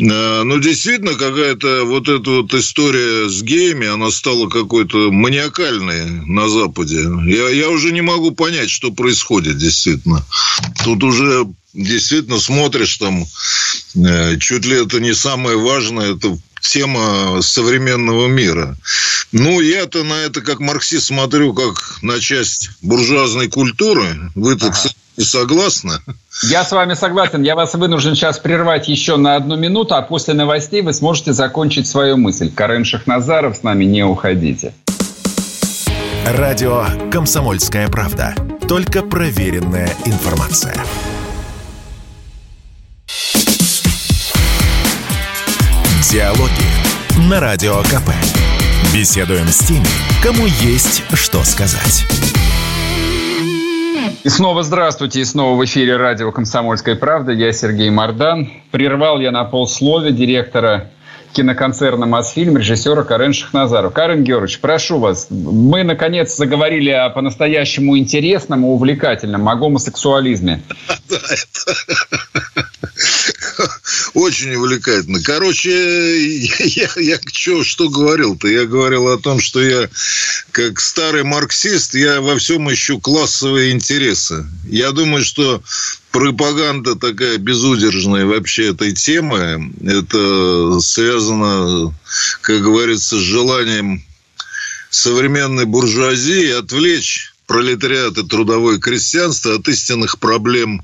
Э, 0.00 0.42
но 0.42 0.58
действительно, 0.58 1.14
какая-то 1.28 1.84
вот 1.84 2.08
эта 2.08 2.30
вот 2.30 2.54
история 2.54 3.28
с 3.28 3.42
геями, 3.42 3.86
она 3.86 4.10
стала 4.10 4.48
какой-то 4.48 5.10
маниакальной 5.10 6.26
на 6.26 6.48
Западе. 6.48 7.08
Я, 7.26 7.48
я 7.50 7.68
уже 7.70 7.92
не 7.92 8.00
могу 8.00 8.32
понять, 8.32 8.70
что 8.70 8.90
происходит 8.90 9.58
действительно. 9.58 10.24
Тут 10.84 11.04
уже 11.04 11.46
действительно 11.74 12.38
смотришь 12.38 12.96
там, 12.96 13.24
э, 13.96 14.38
чуть 14.38 14.64
ли 14.64 14.82
это 14.82 15.00
не 15.00 15.14
самое 15.14 15.56
важное, 15.56 16.16
это 16.16 16.38
тема 16.60 17.40
современного 17.42 18.26
мира. 18.26 18.76
Ну, 19.32 19.60
я-то 19.60 20.04
на 20.04 20.14
это 20.14 20.40
как 20.40 20.60
марксист 20.60 21.06
смотрю, 21.06 21.54
как 21.54 21.98
на 22.02 22.20
часть 22.20 22.70
буржуазной 22.82 23.48
культуры. 23.48 24.30
Вы 24.34 24.56
так 24.56 24.72
ага. 24.72 24.90
Согласны? 25.24 25.94
Я 26.44 26.64
с 26.64 26.72
вами 26.72 26.94
согласен. 26.94 27.42
Я 27.42 27.56
вас 27.56 27.74
вынужден 27.74 28.14
сейчас 28.14 28.38
прервать 28.38 28.88
еще 28.88 29.16
на 29.16 29.36
одну 29.36 29.56
минуту, 29.56 29.94
а 29.94 30.02
после 30.02 30.34
новостей 30.34 30.82
вы 30.82 30.92
сможете 30.92 31.32
закончить 31.32 31.86
свою 31.86 32.16
мысль. 32.16 32.50
Карен 32.52 32.84
Шахназаров, 32.84 33.56
с 33.56 33.62
нами 33.62 33.84
не 33.84 34.04
уходите. 34.04 34.72
Радио 36.26 36.84
«Комсомольская 37.10 37.88
правда». 37.88 38.34
Только 38.68 39.02
проверенная 39.02 39.90
информация. 40.04 40.74
Диалоги 46.10 47.28
на 47.28 47.40
Радио 47.40 47.82
КП. 47.82 48.10
Беседуем 48.94 49.48
с 49.48 49.58
теми, 49.58 49.86
кому 50.22 50.46
есть 50.46 51.02
что 51.14 51.44
сказать. 51.44 52.06
И 54.24 54.28
снова 54.28 54.62
здравствуйте, 54.62 55.20
и 55.20 55.24
снова 55.24 55.58
в 55.58 55.64
эфире 55.64 55.96
радио 55.96 56.32
«Комсомольская 56.32 56.96
правда». 56.96 57.32
Я 57.32 57.52
Сергей 57.52 57.90
Мордан. 57.90 58.50
Прервал 58.70 59.20
я 59.20 59.30
на 59.30 59.44
полсловия 59.44 60.12
директора 60.12 60.90
киноконцерна 61.32 62.06
«Мосфильм» 62.06 62.56
режиссера 62.56 63.04
Карен 63.04 63.32
Шахназаров. 63.32 63.92
Карен 63.92 64.24
Георгиевич, 64.24 64.60
прошу 64.60 64.98
вас, 64.98 65.28
мы, 65.30 65.84
наконец, 65.84 66.36
заговорили 66.36 66.90
о 66.90 67.10
по-настоящему 67.10 67.98
интересном 67.98 68.64
и 68.64 68.68
увлекательном, 68.68 69.48
о 69.48 69.56
гомосексуализме. 69.56 70.62
очень 74.14 74.54
увлекательно. 74.54 75.22
Короче, 75.22 75.70
я, 76.58 76.90
я 76.96 77.18
что, 77.32 77.64
что 77.64 77.88
говорил-то? 77.88 78.48
Я 78.48 78.64
говорил 78.64 79.08
о 79.08 79.18
том, 79.18 79.40
что 79.40 79.62
я, 79.62 79.88
как 80.52 80.80
старый 80.80 81.24
марксист, 81.24 81.94
я 81.94 82.20
во 82.20 82.36
всем 82.36 82.72
ищу 82.72 83.00
классовые 83.00 83.72
интересы. 83.72 84.46
Я 84.64 84.92
думаю, 84.92 85.24
что 85.24 85.62
пропаганда 86.10 86.94
такая 86.96 87.38
безудержная 87.38 88.26
вообще 88.26 88.70
этой 88.70 88.92
темы, 88.92 89.72
это 89.84 90.80
связано, 90.80 91.94
как 92.40 92.62
говорится, 92.62 93.16
с 93.16 93.22
желанием 93.22 94.02
современной 94.90 95.66
буржуазии 95.66 96.50
отвлечь 96.50 97.32
пролетариат 97.46 98.18
и 98.18 98.26
трудовое 98.26 98.78
крестьянство 98.78 99.54
от 99.54 99.66
истинных 99.68 100.18
проблем 100.18 100.82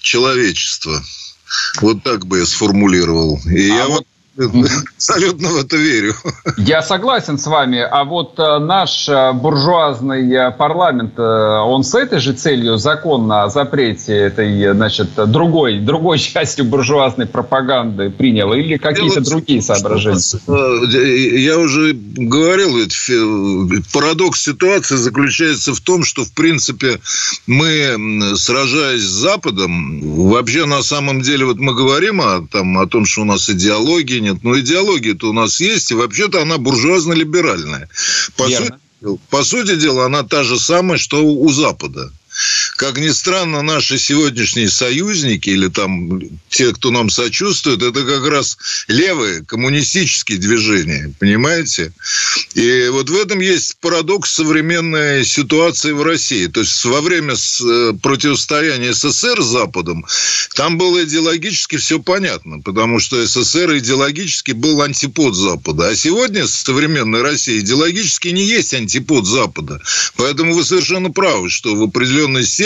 человечества. 0.00 1.04
Вот 1.80 2.02
так 2.02 2.26
бы 2.26 2.38
я 2.38 2.46
сформулировал. 2.46 3.38
И 3.46 3.70
а 3.70 3.74
я 3.74 3.86
вот 3.88 4.06
Абсолютно 4.38 5.48
в 5.48 5.56
это 5.56 5.76
верю. 5.76 6.14
Я 6.58 6.82
согласен 6.82 7.38
с 7.38 7.46
вами. 7.46 7.78
А 7.78 8.04
вот 8.04 8.38
э, 8.38 8.58
наш 8.58 9.08
э, 9.08 9.32
буржуазный 9.32 10.30
э, 10.30 10.50
парламент, 10.50 11.18
он 11.18 11.84
с 11.84 11.94
этой 11.94 12.18
же 12.18 12.34
целью 12.34 12.76
закон 12.76 13.30
о 13.32 13.48
запрете 13.48 14.14
этой, 14.14 14.72
значит, 14.74 15.08
другой, 15.14 15.78
другой 15.78 16.18
частью 16.18 16.66
буржуазной 16.66 17.26
пропаганды 17.26 18.10
принял? 18.10 18.52
Или 18.52 18.76
какие-то 18.76 19.22
другие 19.22 19.62
соображения? 19.62 20.20
Я 20.46 21.58
уже 21.58 21.94
говорил, 21.94 22.76
ведь 22.76 23.90
парадокс 23.92 24.42
ситуации 24.42 24.96
заключается 24.96 25.74
в 25.74 25.80
том, 25.80 26.04
что, 26.04 26.24
в 26.24 26.32
принципе, 26.32 27.00
мы, 27.46 28.34
сражаясь 28.36 29.02
с 29.02 29.26
Западом, 29.26 30.00
вообще 30.28 30.66
на 30.66 30.82
самом 30.82 31.22
деле, 31.22 31.46
вот 31.46 31.58
мы 31.58 31.74
говорим 31.74 32.20
о, 32.20 32.46
там, 32.50 32.78
о 32.78 32.86
том, 32.86 33.06
что 33.06 33.22
у 33.22 33.24
нас 33.24 33.48
идеология 33.48 34.25
нет. 34.26 34.42
Но 34.42 34.58
идеология-то 34.58 35.30
у 35.30 35.32
нас 35.32 35.60
есть, 35.60 35.90
и 35.90 35.94
вообще-то 35.94 36.42
она 36.42 36.56
буржуазно-либеральная. 36.56 37.88
По, 38.36 38.48
сути, 38.48 38.72
по 39.30 39.44
сути 39.44 39.76
дела, 39.76 40.06
она 40.06 40.22
та 40.22 40.42
же 40.44 40.58
самая, 40.58 40.98
что 40.98 41.24
у 41.24 41.48
Запада. 41.50 42.12
Как 42.76 42.98
ни 42.98 43.08
странно, 43.08 43.62
наши 43.62 43.98
сегодняшние 43.98 44.68
союзники 44.68 45.48
или 45.48 45.68
там 45.68 46.20
те, 46.50 46.72
кто 46.72 46.90
нам 46.90 47.08
сочувствует, 47.08 47.82
это 47.82 48.04
как 48.04 48.26
раз 48.28 48.58
левые 48.88 49.44
коммунистические 49.44 50.38
движения, 50.38 51.12
понимаете? 51.18 51.92
И 52.54 52.88
вот 52.90 53.08
в 53.08 53.16
этом 53.16 53.40
есть 53.40 53.78
парадокс 53.80 54.30
современной 54.30 55.24
ситуации 55.24 55.92
в 55.92 56.02
России. 56.02 56.46
То 56.46 56.60
есть 56.60 56.84
во 56.84 57.00
время 57.00 57.34
э, 57.34 57.92
противостояния 58.02 58.92
СССР 58.92 59.42
с 59.42 59.46
Западом 59.46 60.04
там 60.54 60.76
было 60.78 61.04
идеологически 61.04 61.76
все 61.76 61.98
понятно, 61.98 62.60
потому 62.60 62.98
что 62.98 63.24
СССР 63.26 63.78
идеологически 63.78 64.52
был 64.52 64.82
антипод 64.82 65.34
Запада. 65.34 65.88
А 65.88 65.96
сегодня 65.96 66.46
современная 66.46 67.22
Россия 67.22 67.60
идеологически 67.60 68.28
не 68.28 68.44
есть 68.44 68.74
антипод 68.74 69.26
Запада. 69.26 69.80
Поэтому 70.16 70.54
вы 70.54 70.64
совершенно 70.64 71.10
правы, 71.10 71.50
что 71.50 71.74
в 71.74 71.82
определенной 71.82 72.44
степени, 72.44 72.65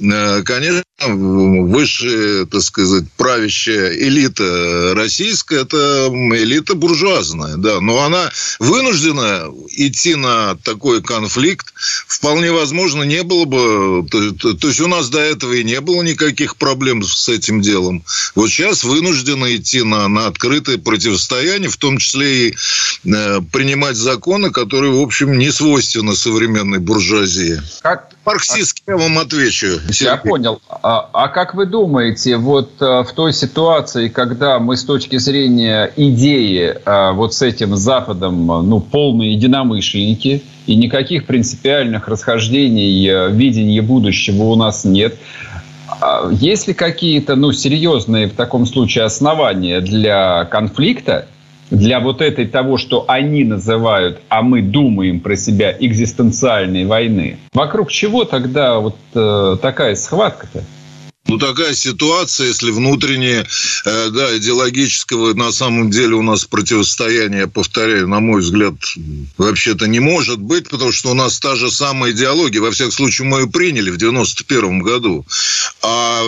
э, 0.00 0.42
конечно, 0.42 0.82
высшая, 1.06 2.46
так 2.46 2.62
сказать, 2.62 3.04
правящая 3.16 3.92
элита 3.92 4.92
российская, 4.94 5.60
это 5.60 6.08
элита 6.12 6.74
буржуазная, 6.74 7.56
да, 7.56 7.80
но 7.80 8.02
она 8.02 8.30
вынуждена 8.58 9.46
идти 9.70 10.14
на 10.14 10.56
такой 10.56 11.02
конфликт. 11.02 11.72
Вполне 12.06 12.52
возможно, 12.52 13.02
не 13.02 13.22
было 13.22 13.44
бы, 13.44 14.06
то, 14.08 14.32
то, 14.32 14.52
то 14.54 14.68
есть 14.68 14.80
у 14.80 14.88
нас 14.88 15.08
до 15.08 15.20
этого 15.20 15.52
и 15.52 15.64
не 15.64 15.80
было 15.80 16.02
никаких 16.02 16.56
проблем 16.56 17.02
с 17.02 17.28
этим 17.28 17.60
делом. 17.60 18.04
Вот 18.34 18.50
сейчас 18.50 18.84
вынуждены 18.84 19.56
идти 19.56 19.82
на, 19.82 20.08
на 20.08 20.26
открытое 20.26 20.78
противостояние, 20.78 21.70
в 21.70 21.76
том 21.76 21.98
числе 21.98 22.48
и 22.48 22.54
э, 23.04 23.40
принимать 23.52 23.96
законы, 23.96 24.50
которые, 24.50 24.92
в 24.92 25.00
общем, 25.00 25.38
не 25.38 25.50
свойственны 25.50 26.14
современной 26.14 26.78
буржуазии. 26.78 27.60
Как 27.82 28.12
Марксистски 28.24 28.82
я 28.86 28.96
вам 28.96 29.18
отвечу. 29.18 29.80
Сергей. 29.90 30.06
Я 30.06 30.16
понял. 30.16 30.62
А, 30.92 31.08
а 31.14 31.28
как 31.28 31.54
вы 31.54 31.64
думаете, 31.64 32.36
вот 32.36 32.72
а, 32.80 33.02
в 33.02 33.12
той 33.12 33.32
ситуации, 33.32 34.08
когда 34.08 34.58
мы 34.58 34.76
с 34.76 34.84
точки 34.84 35.16
зрения 35.16 35.90
идеи 35.96 36.76
а, 36.84 37.12
вот 37.12 37.32
с 37.32 37.40
этим 37.40 37.76
Западом, 37.76 38.46
ну, 38.46 38.78
полные 38.80 39.32
единомышленники, 39.32 40.42
и 40.66 40.76
никаких 40.76 41.24
принципиальных 41.24 42.08
расхождений 42.08 43.32
видения 43.32 43.80
будущего 43.80 44.42
у 44.44 44.54
нас 44.54 44.84
нет, 44.84 45.16
а, 45.98 46.28
есть 46.30 46.68
ли 46.68 46.74
какие-то, 46.74 47.36
ну, 47.36 47.52
серьезные 47.52 48.26
в 48.26 48.34
таком 48.34 48.66
случае 48.66 49.04
основания 49.04 49.80
для 49.80 50.44
конфликта, 50.44 51.26
для 51.70 52.00
вот 52.00 52.20
этой 52.20 52.46
того, 52.46 52.76
что 52.76 53.06
они 53.08 53.44
называют, 53.44 54.20
а 54.28 54.42
мы 54.42 54.60
думаем 54.60 55.20
про 55.20 55.36
себя 55.36 55.74
экзистенциальной 55.80 56.84
войны. 56.84 57.38
Вокруг 57.54 57.90
чего 57.90 58.26
тогда 58.26 58.78
вот 58.78 58.96
э, 59.14 59.56
такая 59.62 59.94
схватка-то? 59.94 60.64
Ну, 61.32 61.38
такая 61.38 61.74
ситуация, 61.74 62.48
если 62.48 62.70
внутреннее, 62.70 63.46
э, 63.86 64.10
да, 64.10 64.36
идеологического 64.36 65.32
на 65.32 65.50
самом 65.50 65.90
деле 65.90 66.14
у 66.14 66.22
нас 66.22 66.44
противостояние, 66.44 67.46
повторяю, 67.46 68.06
на 68.06 68.20
мой 68.20 68.42
взгляд, 68.42 68.74
вообще-то 69.38 69.86
не 69.86 69.98
может 69.98 70.40
быть, 70.40 70.68
потому 70.68 70.92
что 70.92 71.10
у 71.10 71.14
нас 71.14 71.40
та 71.40 71.56
же 71.56 71.70
самая 71.70 72.12
идеология. 72.12 72.60
Во 72.60 72.70
всяком 72.70 72.92
случае, 72.92 73.28
мы 73.28 73.40
ее 73.40 73.46
приняли 73.46 73.88
в 73.88 73.96
91 73.96 74.80
году. 74.80 75.24
А 75.80 76.22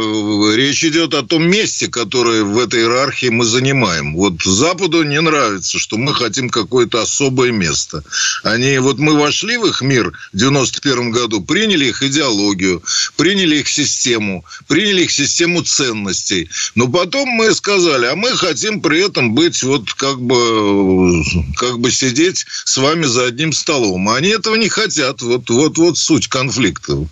речь 0.57 0.83
идет 0.85 1.13
о 1.13 1.23
том 1.23 1.47
месте, 1.51 1.89
которое 1.89 2.43
в 2.43 2.59
этой 2.59 2.81
иерархии 2.81 3.29
мы 3.29 3.45
занимаем. 3.45 4.15
Вот 4.15 4.43
Западу 4.43 5.03
не 5.03 5.21
нравится, 5.21 5.79
что 5.79 5.99
мы 5.99 6.15
хотим 6.15 6.49
какое-то 6.49 7.03
особое 7.03 7.53
место. 7.53 8.03
Они, 8.43 8.79
вот 8.79 8.99
мы 8.99 9.19
вошли 9.19 9.59
в 9.59 9.67
их 9.67 9.83
мир 9.83 10.13
в 10.33 10.37
91 10.39 11.11
году, 11.11 11.43
приняли 11.43 11.85
их 11.85 12.03
идеологию, 12.03 12.83
приняли 13.17 13.57
их 13.57 13.69
систему, 13.69 14.47
приняли 14.67 14.94
приняли 14.95 15.05
их 15.05 15.11
систему 15.11 15.63
ценностей. 15.63 16.49
Но 16.75 16.89
потом 16.89 17.29
мы 17.29 17.53
сказали, 17.55 18.07
а 18.07 18.17
мы 18.17 18.37
хотим 18.37 18.81
при 18.81 19.05
этом 19.05 19.35
быть 19.35 19.63
вот 19.63 19.93
как 19.95 20.21
бы, 20.21 21.25
как 21.57 21.79
бы 21.79 21.91
сидеть 21.91 22.47
с 22.65 22.77
вами 22.77 23.05
за 23.07 23.27
одним 23.27 23.53
столом. 23.53 24.09
А 24.09 24.17
они 24.17 24.29
этого 24.29 24.57
не 24.57 24.69
хотят. 24.69 25.23
Вот, 25.23 25.51
вот, 25.51 25.79
вот 25.79 25.99
суть 25.99 26.29
конфликта. 26.29 27.07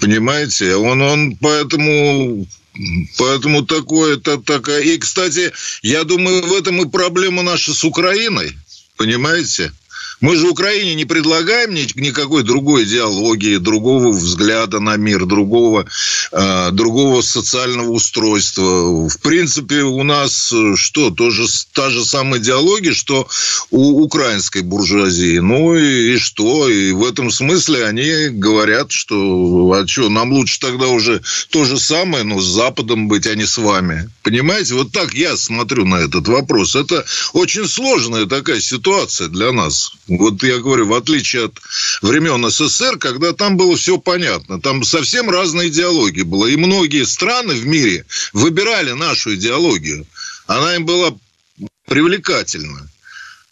Понимаете? 0.00 0.76
Он, 0.76 1.02
он 1.02 1.36
поэтому 1.36 2.46
Поэтому 3.18 3.64
такое, 3.64 4.16
это 4.16 4.36
такая. 4.38 4.82
И, 4.82 4.98
кстати, 4.98 5.52
я 5.82 6.02
думаю, 6.02 6.42
в 6.42 6.52
этом 6.54 6.82
и 6.82 6.90
проблема 6.90 7.42
наша 7.42 7.72
с 7.72 7.84
Украиной. 7.84 8.52
Понимаете? 8.96 9.72
Мы 10.20 10.36
же 10.36 10.48
Украине 10.48 10.94
не 10.94 11.04
предлагаем 11.04 11.74
никакой 11.74 12.42
другой 12.42 12.84
идеологии, 12.84 13.56
другого 13.56 14.10
взгляда 14.10 14.80
на 14.80 14.96
мир, 14.96 15.26
другого, 15.26 15.86
э, 16.32 16.70
другого 16.70 17.20
социального 17.22 17.90
устройства. 17.90 19.08
В 19.08 19.18
принципе, 19.20 19.82
у 19.82 20.02
нас 20.02 20.52
э, 20.52 20.76
что, 20.76 21.10
тоже 21.10 21.46
та 21.72 21.90
же 21.90 22.04
самая 22.04 22.40
идеология, 22.40 22.92
что 22.92 23.28
у 23.70 24.02
украинской 24.02 24.62
буржуазии. 24.62 25.38
Ну 25.38 25.76
и, 25.76 26.14
и 26.14 26.18
что? 26.18 26.68
И 26.68 26.92
в 26.92 27.04
этом 27.04 27.30
смысле 27.30 27.86
они 27.86 28.28
говорят, 28.30 28.92
что 28.92 29.72
а 29.72 29.86
что, 29.86 30.08
нам 30.08 30.32
лучше 30.32 30.60
тогда 30.60 30.88
уже 30.88 31.22
то 31.50 31.64
же 31.64 31.78
самое, 31.78 32.24
но 32.24 32.40
с 32.40 32.46
Западом 32.46 33.08
быть, 33.08 33.26
а 33.26 33.34
не 33.34 33.46
с 33.46 33.58
вами. 33.58 34.08
Понимаете? 34.22 34.74
Вот 34.74 34.92
так 34.92 35.14
я 35.14 35.36
смотрю 35.36 35.84
на 35.84 35.96
этот 35.96 36.28
вопрос. 36.28 36.76
Это 36.76 37.04
очень 37.32 37.66
сложная 37.68 38.26
такая 38.26 38.60
ситуация 38.60 39.28
для 39.28 39.52
нас. 39.52 39.92
Вот 40.18 40.42
я 40.42 40.58
говорю, 40.58 40.86
в 40.86 40.94
отличие 40.94 41.46
от 41.46 41.60
времен 42.02 42.48
СССР, 42.48 42.98
когда 42.98 43.32
там 43.32 43.56
было 43.56 43.76
все 43.76 43.98
понятно, 43.98 44.60
там 44.60 44.84
совсем 44.84 45.28
разная 45.30 45.68
идеология 45.68 46.24
была. 46.24 46.48
И 46.48 46.56
многие 46.56 47.04
страны 47.04 47.54
в 47.54 47.66
мире 47.66 48.04
выбирали 48.32 48.92
нашу 48.92 49.34
идеологию. 49.34 50.06
Она 50.46 50.76
им 50.76 50.84
была 50.84 51.14
привлекательна. 51.86 52.88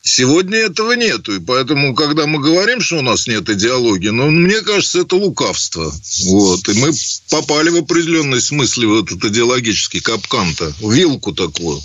Сегодня 0.05 0.59
этого 0.59 0.93
нету, 0.95 1.37
и 1.37 1.38
поэтому, 1.38 1.95
когда 1.95 2.27
мы 2.27 2.41
говорим, 2.41 2.81
что 2.81 2.99
у 2.99 3.03
нас 3.03 3.29
нет 3.29 3.49
идеологии, 3.49 4.09
ну, 4.09 4.31
мне 4.31 4.61
кажется, 4.62 5.03
это 5.03 5.15
лукавство. 5.15 5.93
Вот. 6.27 6.69
И 6.69 6.81
мы 6.81 6.91
попали 7.31 7.71
в 7.71 7.77
определенной 7.77 8.41
смысле 8.41 8.88
в 8.88 9.05
этот 9.05 9.25
идеологический 9.25 10.01
капкан-то, 10.01 10.73
вилку 10.81 11.33
такую. 11.33 11.79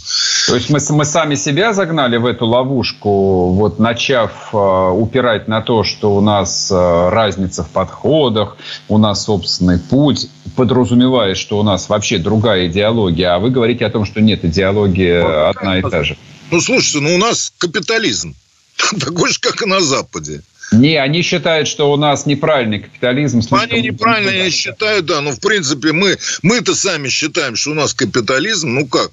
То 0.47 0.55
есть 0.55 0.71
мы, 0.71 0.79
мы 0.89 1.05
сами 1.05 1.35
себя 1.35 1.73
загнали 1.73 2.17
в 2.17 2.25
эту 2.25 2.47
ловушку, 2.47 3.51
вот 3.51 3.77
начав 3.77 4.31
э, 4.51 4.57
упирать 4.57 5.47
на 5.47 5.61
то, 5.61 5.83
что 5.83 6.15
у 6.15 6.21
нас 6.21 6.71
э, 6.71 7.09
разница 7.09 7.63
в 7.63 7.69
подходах, 7.69 8.57
у 8.87 8.97
нас 8.97 9.25
собственный 9.25 9.77
путь, 9.77 10.27
подразумевая, 10.55 11.35
что 11.35 11.59
у 11.59 11.63
нас 11.63 11.87
вообще 11.87 12.17
другая 12.17 12.67
идеология, 12.67 13.35
а 13.35 13.37
вы 13.37 13.51
говорите 13.51 13.85
о 13.85 13.91
том, 13.91 14.05
что 14.05 14.21
нет, 14.21 14.43
идеология 14.43 15.49
одна 15.49 15.77
и 15.77 15.83
та 15.83 16.03
же. 16.03 16.17
Ну, 16.51 16.61
слушайте, 16.61 16.99
ну 16.99 17.15
у 17.15 17.17
нас 17.17 17.53
капитализм. 17.57 18.35
Такой 18.99 19.31
же, 19.31 19.39
как 19.39 19.61
и 19.61 19.65
на 19.65 19.81
Западе. 19.81 20.41
Не, 20.71 20.97
они 20.97 21.21
считают, 21.21 21.67
что 21.67 21.91
у 21.91 21.95
нас 21.95 22.25
неправильный 22.25 22.79
капитализм. 22.79 23.41
Они 23.51 23.81
неправильно 23.81 24.43
не 24.43 24.49
считают, 24.49 25.05
да. 25.05 25.21
Но, 25.21 25.31
в 25.31 25.39
принципе, 25.39 25.93
мы, 25.93 26.17
мы-то 26.41 26.75
сами 26.75 27.07
считаем, 27.07 27.55
что 27.55 27.71
у 27.71 27.73
нас 27.73 27.93
капитализм. 27.93 28.73
Ну, 28.73 28.85
как? 28.85 29.11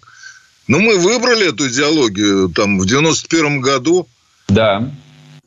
Ну, 0.66 0.80
мы 0.80 0.98
выбрали 0.98 1.50
эту 1.50 1.68
идеологию 1.68 2.48
там 2.48 2.78
в 2.80 2.86
91 2.86 3.60
году. 3.60 4.08
Да. 4.48 4.90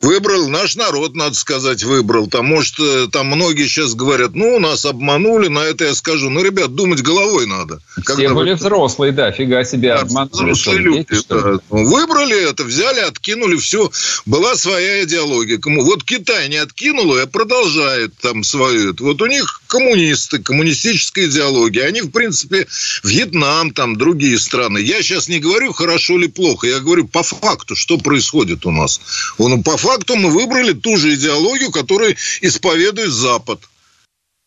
Выбрал 0.00 0.48
наш 0.48 0.76
народ, 0.76 1.16
надо 1.16 1.34
сказать, 1.34 1.82
выбрал. 1.82 2.30
Может, 2.32 2.78
э, 2.78 3.08
там 3.10 3.26
многие 3.26 3.66
сейчас 3.66 3.94
говорят, 3.94 4.30
ну, 4.34 4.60
нас 4.60 4.84
обманули, 4.84 5.48
на 5.48 5.64
это 5.64 5.86
я 5.86 5.94
скажу, 5.94 6.30
ну, 6.30 6.40
ребят, 6.42 6.72
думать 6.72 7.02
головой 7.02 7.46
надо. 7.46 7.80
Когда 7.96 8.14
Все 8.14 8.34
были 8.34 8.50
вы... 8.50 8.56
взрослые, 8.56 9.12
да, 9.12 9.32
фига 9.32 9.64
себе 9.64 9.88
да, 9.88 10.02
обманули. 10.02 10.52
Взрослые 10.52 10.78
люди, 10.78 11.06
дети, 11.10 11.24
да. 11.28 11.58
Выбрали 11.70 12.48
это, 12.48 12.62
взяли, 12.62 13.00
откинули, 13.00 13.56
все. 13.56 13.90
Была 14.24 14.54
своя 14.54 15.02
идеология. 15.02 15.58
Вот 15.64 16.04
Китай 16.04 16.48
не 16.48 16.58
откинул, 16.58 17.16
а 17.16 17.26
продолжает 17.26 18.12
там 18.20 18.44
свою. 18.44 18.94
Вот 19.00 19.20
у 19.20 19.26
них 19.26 19.62
коммунисты, 19.68 20.38
коммунистическая 20.40 21.26
идеология. 21.26 21.84
Они, 21.84 22.00
в 22.00 22.10
принципе, 22.10 22.66
Вьетнам, 23.04 23.72
там, 23.72 23.96
другие 23.96 24.38
страны. 24.38 24.78
Я 24.78 25.02
сейчас 25.02 25.28
не 25.28 25.38
говорю, 25.38 25.72
хорошо 25.72 26.18
или 26.18 26.26
плохо. 26.26 26.66
Я 26.66 26.80
говорю 26.80 27.06
по 27.06 27.22
факту, 27.22 27.76
что 27.76 27.98
происходит 27.98 28.66
у 28.66 28.72
нас. 28.72 29.00
Он 29.38 29.62
по 29.62 29.76
факту 29.76 30.16
мы 30.16 30.30
выбрали 30.30 30.72
ту 30.72 30.96
же 30.96 31.14
идеологию, 31.14 31.70
которую 31.70 32.16
исповедует 32.40 33.12
Запад. 33.12 33.60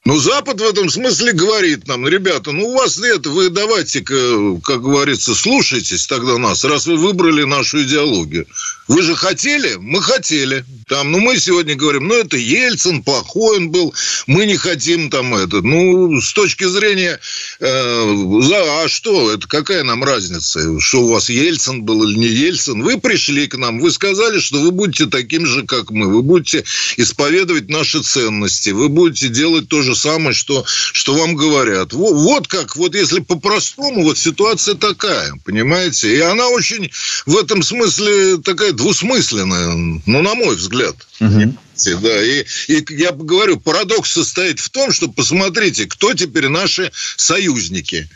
Но 0.04 0.18
Запад 0.18 0.60
в 0.60 0.64
этом 0.64 0.90
смысле 0.90 1.34
говорит 1.34 1.88
нам, 1.88 2.08
ребята, 2.08 2.52
ну 2.52 2.70
у 2.70 2.76
вас 2.76 2.98
нет, 2.98 3.28
вы 3.28 3.52
давайте, 3.52 4.02
как 4.02 4.82
говорится, 4.82 5.36
слушайтесь 5.36 6.08
тогда 6.08 6.40
нас, 6.40 6.64
раз 6.64 6.88
вы 6.88 6.98
выбрали 6.98 7.44
нашу 7.44 7.84
идеологию. 7.84 8.48
Вы 8.88 9.04
же 9.04 9.16
хотели? 9.16 9.76
Мы 9.80 10.02
хотели. 10.02 10.66
Там, 10.90 11.12
ну, 11.12 11.20
мы 11.20 11.38
сегодня 11.38 11.76
говорим, 11.76 12.10
ну, 12.10 12.16
это 12.16 12.36
Ельцин, 12.36 13.04
плохой 13.04 13.58
он 13.58 13.70
был, 13.70 13.94
мы 14.28 14.46
не 14.46 14.58
хотим 14.58 15.10
там 15.10 15.34
это. 15.34 15.62
Ну, 15.62 16.20
с 16.20 16.34
точки 16.34 16.66
зрения, 16.66 17.18
э, 17.62 17.66
а 17.66 18.86
что, 18.90 19.32
это 19.32 19.48
какая 19.48 19.84
нам 19.84 20.04
разница, 20.04 20.78
что 20.82 21.04
у 21.04 21.08
вас 21.08 21.30
Ельцин 21.30 21.84
был 21.84 22.04
или 22.04 22.18
не 22.18 22.28
Ельцин? 22.28 22.84
Вы 22.84 23.00
пришли 23.00 23.48
к 23.48 23.56
нам, 23.56 23.80
вы 23.80 23.92
сказали, 23.92 24.40
что 24.40 24.60
вы 24.60 24.72
будете 24.72 25.06
таким 25.06 25.46
же, 25.46 25.64
как 25.66 25.92
мы, 25.92 26.08
вы 26.08 26.22
будете 26.22 26.66
исповедовать 26.98 27.70
наши 27.70 28.02
ценности, 28.02 28.72
вы 28.72 28.90
будете 28.90 29.30
делать 29.30 29.70
то 29.70 29.82
же 29.82 29.91
самое, 29.96 30.34
что, 30.34 30.66
что 30.68 31.14
вам 31.14 31.36
говорят. 31.36 31.94
Вот, 31.94 32.14
вот 32.14 32.48
как, 32.48 32.76
вот 32.76 32.96
если 32.96 33.20
по-простому, 33.20 34.04
вот 34.04 34.18
ситуация 34.18 34.76
такая, 34.76 35.34
понимаете? 35.46 36.16
И 36.16 36.20
она 36.20 36.48
очень 36.50 36.92
в 37.26 37.38
этом 37.38 37.64
смысле 37.64 38.38
такая 38.38 38.72
двусмысленная, 38.72 40.02
ну, 40.06 40.22
на 40.22 40.36
мой 40.36 40.56
взгляд. 40.56 40.96
Угу. 41.20 41.56
Да, 42.02 42.24
и, 42.24 42.46
и 42.68 42.86
я 42.90 43.12
говорю, 43.12 43.60
парадокс 43.60 44.12
состоит 44.12 44.60
в 44.60 44.70
том, 44.70 44.92
что 44.92 45.08
посмотрите, 45.08 45.86
кто 45.86 46.14
теперь 46.14 46.48
наши 46.48 46.92
союзники. 47.18 48.08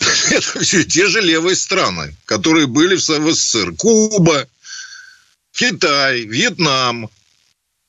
Это 0.30 0.60
все 0.60 0.84
те 0.84 1.06
же 1.06 1.20
левые 1.20 1.56
страны, 1.56 2.14
которые 2.24 2.66
были 2.66 2.96
в 2.96 3.00
СССР. 3.00 3.74
Куба, 3.76 4.46
Китай, 5.52 6.24
Вьетнам, 6.24 7.10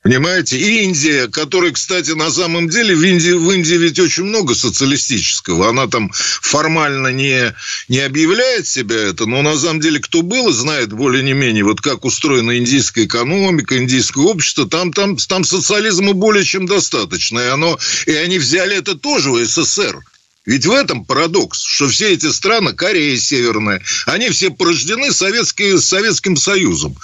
Понимаете? 0.02 0.58
И 0.58 0.82
Индия, 0.82 1.28
которая, 1.28 1.70
кстати, 1.70 2.10
на 2.10 2.30
самом 2.32 2.68
деле, 2.68 2.96
в 2.96 3.02
Индии, 3.04 3.30
в 3.30 3.48
Индии 3.52 3.76
ведь 3.76 4.00
очень 4.00 4.24
много 4.24 4.56
социалистического. 4.56 5.68
Она 5.68 5.86
там 5.86 6.10
формально 6.12 7.08
не, 7.08 7.54
не 7.86 8.00
объявляет 8.00 8.66
себя 8.66 8.96
это, 8.96 9.26
но 9.26 9.42
на 9.42 9.56
самом 9.56 9.80
деле, 9.80 10.00
кто 10.00 10.22
был 10.22 10.48
и 10.48 10.52
знает 10.52 10.92
более 10.92 11.22
не 11.22 11.34
менее, 11.34 11.62
вот 11.62 11.80
как 11.80 12.04
устроена 12.04 12.58
индийская 12.58 13.04
экономика, 13.04 13.78
индийское 13.78 14.24
общество, 14.24 14.68
там, 14.68 14.92
там, 14.92 15.16
там 15.16 15.44
социализма 15.44 16.14
более 16.14 16.44
чем 16.44 16.66
достаточно. 16.66 17.38
И, 17.38 17.46
оно, 17.46 17.78
и 18.06 18.12
они 18.12 18.40
взяли 18.40 18.76
это 18.76 18.96
тоже 18.96 19.30
в 19.30 19.44
СССР. 19.44 20.00
Ведь 20.44 20.66
в 20.66 20.72
этом 20.72 21.04
парадокс, 21.04 21.62
что 21.62 21.88
все 21.88 22.12
эти 22.12 22.28
страны, 22.32 22.72
Корея 22.72 23.16
Северная, 23.16 23.80
они 24.06 24.30
все 24.30 24.50
порождены 24.50 25.12
Советский, 25.12 25.78
Советским 25.78 26.36
Союзом. 26.36 26.96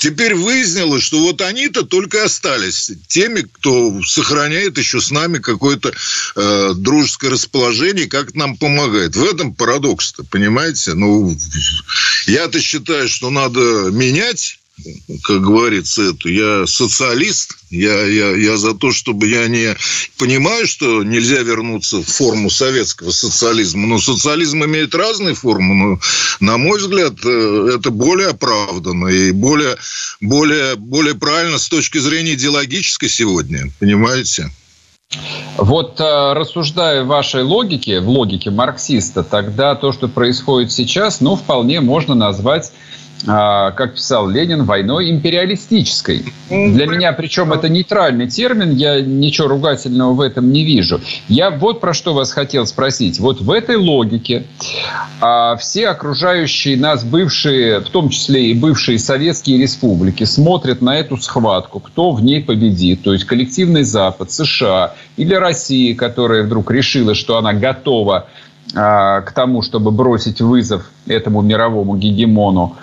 Теперь 0.00 0.34
выяснилось, 0.34 1.02
что 1.02 1.20
вот 1.20 1.42
они-то 1.42 1.82
только 1.82 2.24
остались 2.24 2.90
теми, 3.06 3.42
кто 3.42 4.00
сохраняет 4.02 4.78
еще 4.78 4.98
с 4.98 5.10
нами 5.10 5.40
какое-то 5.40 5.92
э, 6.36 6.72
дружеское 6.74 7.28
расположение, 7.28 8.06
как 8.06 8.34
нам 8.34 8.56
помогает. 8.56 9.14
В 9.14 9.22
этом 9.22 9.54
парадокс-то, 9.54 10.24
понимаете? 10.24 10.94
Ну, 10.94 11.36
я-то 12.26 12.62
считаю, 12.62 13.10
что 13.10 13.28
надо 13.28 13.90
менять 13.90 14.59
как 15.22 15.40
говорится, 15.40 16.02
эту. 16.02 16.28
Я 16.28 16.66
социалист, 16.66 17.56
я, 17.70 18.04
я, 18.06 18.36
я 18.36 18.56
за 18.56 18.74
то, 18.74 18.92
чтобы 18.92 19.28
я 19.28 19.46
не 19.48 19.76
понимаю, 20.18 20.66
что 20.66 21.02
нельзя 21.02 21.40
вернуться 21.42 21.98
в 21.98 22.06
форму 22.06 22.50
советского 22.50 23.10
социализма, 23.10 23.86
но 23.86 23.98
социализм 23.98 24.64
имеет 24.64 24.94
разные 24.94 25.34
формы, 25.34 25.74
но, 25.74 26.00
на 26.40 26.58
мой 26.58 26.78
взгляд, 26.78 27.14
э, 27.24 27.74
это 27.76 27.90
более 27.90 28.28
оправданно 28.28 29.08
и 29.08 29.32
более, 29.32 29.76
более, 30.20 30.76
более 30.76 31.14
правильно 31.14 31.58
с 31.58 31.68
точки 31.68 31.98
зрения 31.98 32.34
идеологической 32.34 33.08
сегодня, 33.08 33.70
понимаете? 33.78 34.50
Вот 35.56 36.00
э, 36.00 36.32
рассуждая 36.34 37.02
в 37.02 37.08
вашей 37.08 37.42
логике, 37.42 38.00
в 38.00 38.08
логике 38.08 38.50
марксиста, 38.50 39.24
тогда 39.24 39.74
то, 39.74 39.92
что 39.92 40.08
происходит 40.08 40.70
сейчас, 40.70 41.20
ну, 41.20 41.34
вполне 41.34 41.80
можно 41.80 42.14
назвать 42.14 42.72
как 43.26 43.94
писал 43.94 44.28
Ленин, 44.28 44.64
войной 44.64 45.10
империалистической. 45.10 46.24
Для 46.48 46.86
меня, 46.86 47.12
причем 47.12 47.52
это 47.52 47.68
нейтральный 47.68 48.28
термин, 48.28 48.70
я 48.70 49.00
ничего 49.00 49.48
ругательного 49.48 50.14
в 50.14 50.20
этом 50.20 50.50
не 50.52 50.64
вижу. 50.64 51.00
Я 51.28 51.50
вот 51.50 51.80
про 51.80 51.92
что 51.92 52.14
вас 52.14 52.32
хотел 52.32 52.66
спросить. 52.66 53.20
Вот 53.20 53.40
в 53.40 53.50
этой 53.50 53.76
логике 53.76 54.44
а, 55.20 55.56
все 55.56 55.88
окружающие 55.88 56.76
нас 56.76 57.04
бывшие, 57.04 57.80
в 57.80 57.90
том 57.90 58.08
числе 58.08 58.50
и 58.50 58.54
бывшие 58.54 58.98
советские 58.98 59.58
республики, 59.58 60.24
смотрят 60.24 60.80
на 60.80 60.96
эту 60.96 61.16
схватку, 61.18 61.80
кто 61.80 62.12
в 62.12 62.22
ней 62.22 62.42
победит. 62.42 63.02
То 63.02 63.12
есть 63.12 63.26
коллективный 63.26 63.82
Запад, 63.82 64.30
США 64.30 64.94
или 65.16 65.34
Россия, 65.34 65.94
которая 65.94 66.42
вдруг 66.42 66.70
решила, 66.70 67.14
что 67.14 67.36
она 67.36 67.52
готова 67.52 68.28
а, 68.74 69.20
к 69.22 69.32
тому, 69.32 69.62
чтобы 69.62 69.90
бросить 69.90 70.40
вызов 70.40 70.90
этому 71.06 71.42
мировому 71.42 71.96
гегемону. 71.96 72.76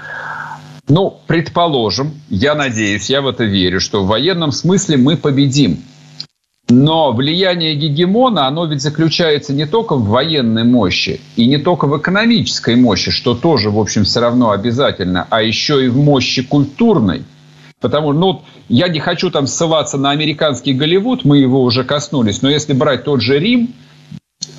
Ну, 0.89 1.19
предположим, 1.28 2.13
я 2.30 2.56
надеюсь, 2.56 3.10
я 3.10 3.21
в 3.21 3.28
это 3.28 3.43
верю, 3.43 3.82
что 3.82 4.04
в 4.04 4.08
военном 4.08 4.52
смысле 4.52 4.97
мы 4.97 5.17
победим. 5.17 5.80
Но 6.69 7.12
влияние 7.13 7.76
гегемона, 7.76 8.47
оно 8.47 8.65
ведь 8.65 8.82
заключается 8.82 9.54
не 9.54 9.65
только 9.65 9.95
в 9.95 10.06
военной 10.06 10.63
мощи 10.63 11.21
и 11.36 11.45
не 11.45 11.58
только 11.58 11.88
в 11.88 11.97
экономической 11.97 12.76
мощи, 12.76 13.12
что 13.12 13.36
тоже, 13.36 13.69
в 13.69 13.80
общем, 13.80 14.04
все 14.04 14.19
равно 14.19 14.52
обязательно, 14.52 15.28
а 15.30 15.41
еще 15.41 15.86
и 15.86 15.88
в 15.88 15.97
мощи 15.97 16.43
культурной. 16.43 17.23
Потому 17.80 18.12
что, 18.12 18.19
ну, 18.19 18.41
я 18.69 18.88
не 18.88 19.00
хочу 19.00 19.30
там 19.30 19.47
ссылаться 19.47 19.97
на 19.97 20.12
американский 20.12 20.73
Голливуд, 20.73 21.23
мы 21.23 21.38
его 21.38 21.63
уже 21.63 21.84
коснулись, 21.84 22.41
но 22.41 22.50
если 22.50 22.73
брать 22.73 23.04
тот 23.04 23.21
же 23.21 23.39
Рим, 23.39 23.73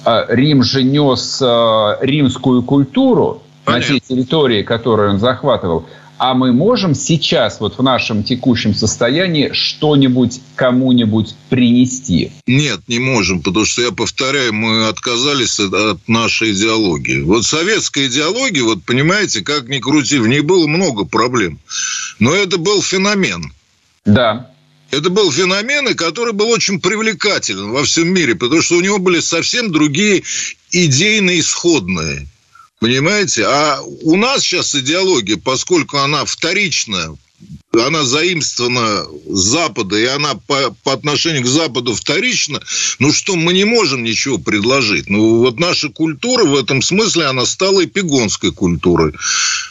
а, 0.05 0.25
Рим 0.29 0.63
же 0.63 0.83
нес 0.83 1.43
а, 1.43 1.99
римскую 2.01 2.63
культуру 2.63 3.43
Понятно. 3.65 3.95
на 3.95 4.01
те 4.01 4.15
территории, 4.15 4.63
которые 4.63 5.11
он 5.11 5.19
захватывал– 5.19 5.87
а 6.19 6.35
мы 6.35 6.53
можем 6.53 6.95
сейчас, 6.95 7.61
вот 7.61 7.79
в 7.79 7.83
нашем 7.83 8.25
текущем 8.25 8.75
состоянии, 8.75 9.51
что-нибудь 9.53 10.41
кому-нибудь 10.57 11.35
принести? 11.49 12.33
Нет, 12.47 12.81
не 12.89 12.99
можем, 12.99 13.41
потому 13.43 13.65
что, 13.65 13.83
я 13.83 13.93
повторяю, 13.93 14.53
мы 14.53 14.89
отказались 14.89 15.61
от 15.61 16.07
нашей 16.09 16.53
идеологии. 16.53 17.23
Вот 17.23 17.45
советская 17.45 18.09
идеология, 18.09 18.65
вот 18.65 18.83
понимаете, 18.85 19.43
как 19.43 19.69
ни 19.69 19.79
крути, 19.79 20.19
в 20.19 20.27
ней 20.27 20.41
было 20.41 20.67
много 20.67 21.05
проблем. 21.05 21.59
Но 22.19 22.35
это 22.35 22.59
был 22.59 22.83
феномен. 22.83 23.53
Да. 24.05 24.51
Это 24.91 25.11
был 25.11 25.31
феномен, 25.31 25.95
который 25.95 26.33
был 26.33 26.49
очень 26.49 26.81
привлекателен 26.81 27.71
во 27.71 27.85
всем 27.85 28.09
мире, 28.13 28.35
потому 28.35 28.63
что 28.63 28.77
у 28.77 28.81
него 28.81 28.99
были 28.99 29.21
совсем 29.21 29.71
другие 29.71 30.23
идейно 30.73 31.39
исходные 31.39 32.27
Понимаете? 32.79 33.45
А 33.45 33.81
у 33.83 34.17
нас 34.17 34.43
сейчас 34.43 34.75
идеология, 34.75 35.37
поскольку 35.37 35.99
она 35.99 36.25
вторичная, 36.25 37.17
она 37.73 38.05
заимствована 38.05 39.05
с 39.27 39.39
Запада, 39.39 39.99
и 39.99 40.05
она 40.05 40.35
по, 40.35 40.75
по 40.83 40.93
отношению 40.93 41.43
к 41.43 41.47
Западу 41.47 41.95
вторична, 41.95 42.61
ну 42.99 43.13
что, 43.13 43.37
мы 43.37 43.53
не 43.53 43.65
можем 43.65 44.03
ничего 44.03 44.39
предложить. 44.39 45.09
Ну, 45.11 45.39
вот 45.39 45.61
наша 45.61 45.91
культура 45.91 46.45
в 46.45 46.57
этом 46.57 46.83
смысле, 46.83 47.27
она 47.27 47.47
стала 47.47 47.85
эпигонской 47.85 48.53
культурой. 48.53 49.13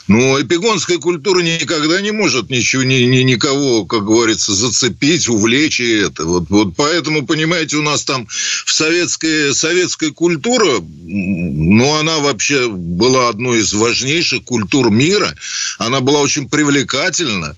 Но 0.08 0.40
эпигонская 0.40 1.00
культура 1.00 1.42
никогда 1.42 2.00
не 2.00 2.12
может 2.12 2.50
ничего, 2.50 2.84
ни, 2.84 3.04
ни, 3.04 3.24
никого, 3.24 3.86
как 3.86 4.06
говорится, 4.06 4.54
зацепить, 4.54 5.28
увлечь 5.28 5.82
и 5.82 5.96
это. 5.96 6.24
Вот, 6.26 6.46
вот 6.50 6.76
поэтому, 6.78 7.26
понимаете, 7.26 7.78
у 7.78 7.82
нас 7.82 8.06
там 8.06 8.28
в 8.28 8.72
советская, 8.72 9.54
советская 9.54 10.12
культура, 10.12 10.80
ну, 10.80 11.96
она 11.96 12.20
вообще 12.20 12.70
была 12.70 13.28
одной 13.28 13.60
из 13.60 13.74
важнейших 13.74 14.44
культур 14.44 14.92
мира. 14.92 15.36
Она 15.78 16.00
была 16.00 16.22
очень 16.22 16.48
привлекательна. 16.48 17.57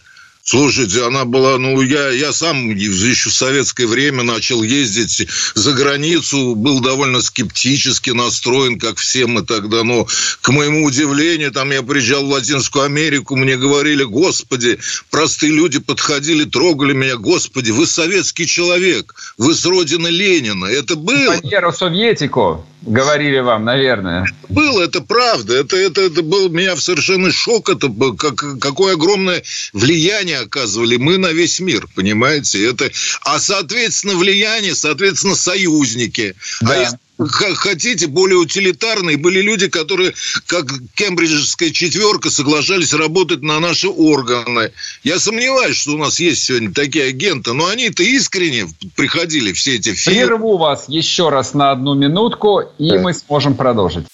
Слушайте, 0.49 1.05
она 1.05 1.25
была, 1.25 1.59
ну, 1.59 1.79
я, 1.79 2.09
я 2.09 2.33
сам 2.33 2.71
еще 2.71 3.29
в 3.29 3.33
советское 3.33 3.85
время 3.85 4.23
начал 4.23 4.63
ездить 4.63 5.27
за 5.53 5.73
границу, 5.73 6.55
был 6.55 6.79
довольно 6.79 7.21
скептически 7.21 8.09
настроен, 8.09 8.79
как 8.79 8.97
все 8.97 9.27
мы 9.27 9.43
тогда, 9.43 9.83
но, 9.83 10.07
к 10.41 10.49
моему 10.49 10.85
удивлению, 10.85 11.51
там 11.51 11.69
я 11.69 11.83
приезжал 11.83 12.25
в 12.25 12.31
Латинскую 12.31 12.85
Америку, 12.85 13.35
мне 13.35 13.57
говорили, 13.57 14.03
господи, 14.03 14.79
простые 15.11 15.51
люди 15.51 15.77
подходили, 15.77 16.45
трогали 16.45 16.93
меня, 16.93 17.17
господи, 17.17 17.69
вы 17.69 17.85
советский 17.85 18.47
человек, 18.47 19.13
вы 19.37 19.53
с 19.53 19.63
родины 19.67 20.07
Ленина, 20.07 20.65
это 20.65 20.95
было. 20.95 21.37
Паньеру 21.39 21.71
Советику 21.71 22.65
говорили 22.81 23.39
вам, 23.39 23.65
наверное. 23.65 24.25
Было, 24.47 24.83
это 24.83 25.01
правда. 25.01 25.57
Это, 25.57 25.77
это, 25.77 26.01
это 26.01 26.21
был 26.21 26.49
меня 26.49 26.75
в 26.75 26.81
совершенно 26.81 27.31
шок. 27.31 27.69
Это 27.69 27.89
как, 28.17 28.59
какое 28.59 28.93
огромное 28.93 29.43
влияние 29.73 30.39
оказывали 30.39 30.97
мы 30.97 31.17
на 31.17 31.31
весь 31.31 31.59
мир, 31.59 31.87
понимаете? 31.95 32.69
Это, 32.69 32.89
а, 33.23 33.39
соответственно, 33.39 34.15
влияние, 34.15 34.75
соответственно, 34.75 35.35
союзники. 35.35 36.35
А 36.61 36.65
да. 36.65 36.73
А 36.73 36.77
если 36.77 36.97
хотите, 37.27 38.07
более 38.07 38.37
утилитарные. 38.37 39.17
Были 39.17 39.41
люди, 39.41 39.67
которые, 39.67 40.13
как 40.47 40.65
кембриджская 40.95 41.71
четверка, 41.71 42.29
соглашались 42.29 42.93
работать 42.93 43.41
на 43.41 43.59
наши 43.59 43.87
органы. 43.87 44.71
Я 45.03 45.19
сомневаюсь, 45.19 45.77
что 45.77 45.93
у 45.93 45.97
нас 45.97 46.19
есть 46.19 46.43
сегодня 46.43 46.73
такие 46.73 47.05
агенты, 47.05 47.53
но 47.53 47.67
они-то 47.67 48.03
искренне 48.03 48.67
приходили 48.95 49.51
все 49.53 49.75
эти 49.75 49.93
фильмы. 49.93 50.25
Прерву 50.27 50.57
вас 50.57 50.85
еще 50.87 51.29
раз 51.29 51.53
на 51.53 51.71
одну 51.71 51.93
минутку, 51.93 52.61
и 52.77 52.89
да. 52.91 52.99
мы 52.99 53.13
сможем 53.13 53.55
продолжить. 53.55 54.05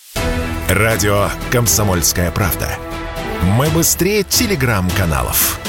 Радио 0.70 1.30
«Комсомольская 1.52 2.32
правда». 2.32 2.78
Мы 3.44 3.70
быстрее 3.70 4.24
телеграм-каналов. 4.24 5.60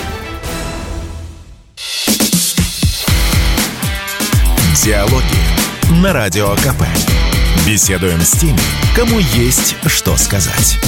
Диалоги 4.83 5.67
на 6.03 6.13
Радио 6.13 6.55
КП. 6.57 7.26
Беседуем 7.67 8.21
с 8.21 8.31
теми, 8.31 8.61
кому 8.95 9.19
есть 9.19 9.75
что 9.89 10.17
сказать. 10.17 10.79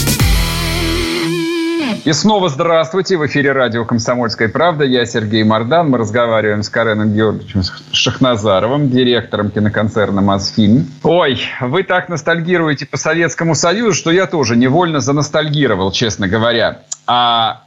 И 2.05 2.13
снова 2.13 2.49
здравствуйте. 2.49 3.17
В 3.17 3.27
эфире 3.27 3.51
радио 3.51 3.85
«Комсомольская 3.85 4.49
правда». 4.49 4.85
Я 4.85 5.05
Сергей 5.05 5.43
Мордан. 5.43 5.91
Мы 5.91 5.99
разговариваем 5.99 6.63
с 6.63 6.69
Кареном 6.69 7.13
Георгиевичем 7.13 7.63
Шахназаровым, 7.91 8.91
директором 8.91 9.51
киноконцерна 9.51 10.23
«Мосфильм». 10.23 10.87
Ой, 11.03 11.41
вы 11.61 11.83
так 11.83 12.09
ностальгируете 12.09 12.87
по 12.87 12.97
Советскому 12.97 13.57
Союзу, 13.57 13.93
что 13.93 14.13
я 14.13 14.29
тоже 14.29 14.55
невольно 14.55 15.01
заностальгировал, 15.01 15.91
честно 15.91 16.29
говоря. 16.29 16.83
А 17.09 17.65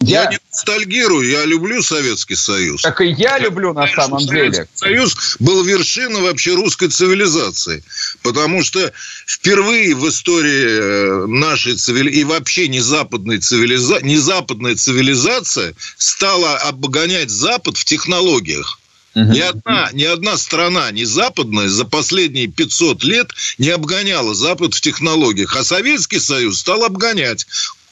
я, 0.00 0.22
я 0.22 0.30
не 0.30 0.38
ностальгирую, 0.52 1.28
я 1.28 1.44
люблю 1.44 1.82
Советский 1.82 2.36
Союз. 2.36 2.82
Так 2.82 3.00
и 3.00 3.06
я 3.06 3.38
люблю 3.38 3.72
на 3.72 3.86
самом 3.88 4.20
Советский 4.20 4.62
деле. 4.62 4.68
Союз 4.74 5.36
был 5.38 5.62
вершиной 5.64 6.22
вообще 6.22 6.54
русской 6.54 6.88
цивилизации. 6.88 7.82
Потому 8.22 8.62
что 8.62 8.92
впервые 9.26 9.94
в 9.94 10.08
истории 10.08 10.66
э, 10.66 11.26
нашей 11.26 11.76
цивилизации 11.76 12.20
и 12.20 12.24
вообще 12.24 12.68
не 12.68 12.80
западной 12.80 13.38
цивилизации, 13.38 14.04
не 14.04 14.18
западная 14.18 14.74
цивилизация 14.76 15.74
стала 15.96 16.56
обгонять 16.56 17.30
Запад 17.30 17.76
в 17.76 17.84
технологиях. 17.84 18.78
Угу. 19.14 19.24
Ни, 19.32 19.40
одна, 19.40 19.90
ни 19.92 20.04
одна 20.04 20.36
страна, 20.36 20.90
не 20.92 21.04
западная, 21.04 21.68
за 21.68 21.84
последние 21.84 22.46
500 22.46 23.02
лет 23.02 23.30
не 23.58 23.70
обгоняла 23.70 24.34
Запад 24.34 24.74
в 24.74 24.80
технологиях. 24.80 25.56
А 25.56 25.64
Советский 25.64 26.20
Союз 26.20 26.60
стал 26.60 26.84
обгонять 26.84 27.46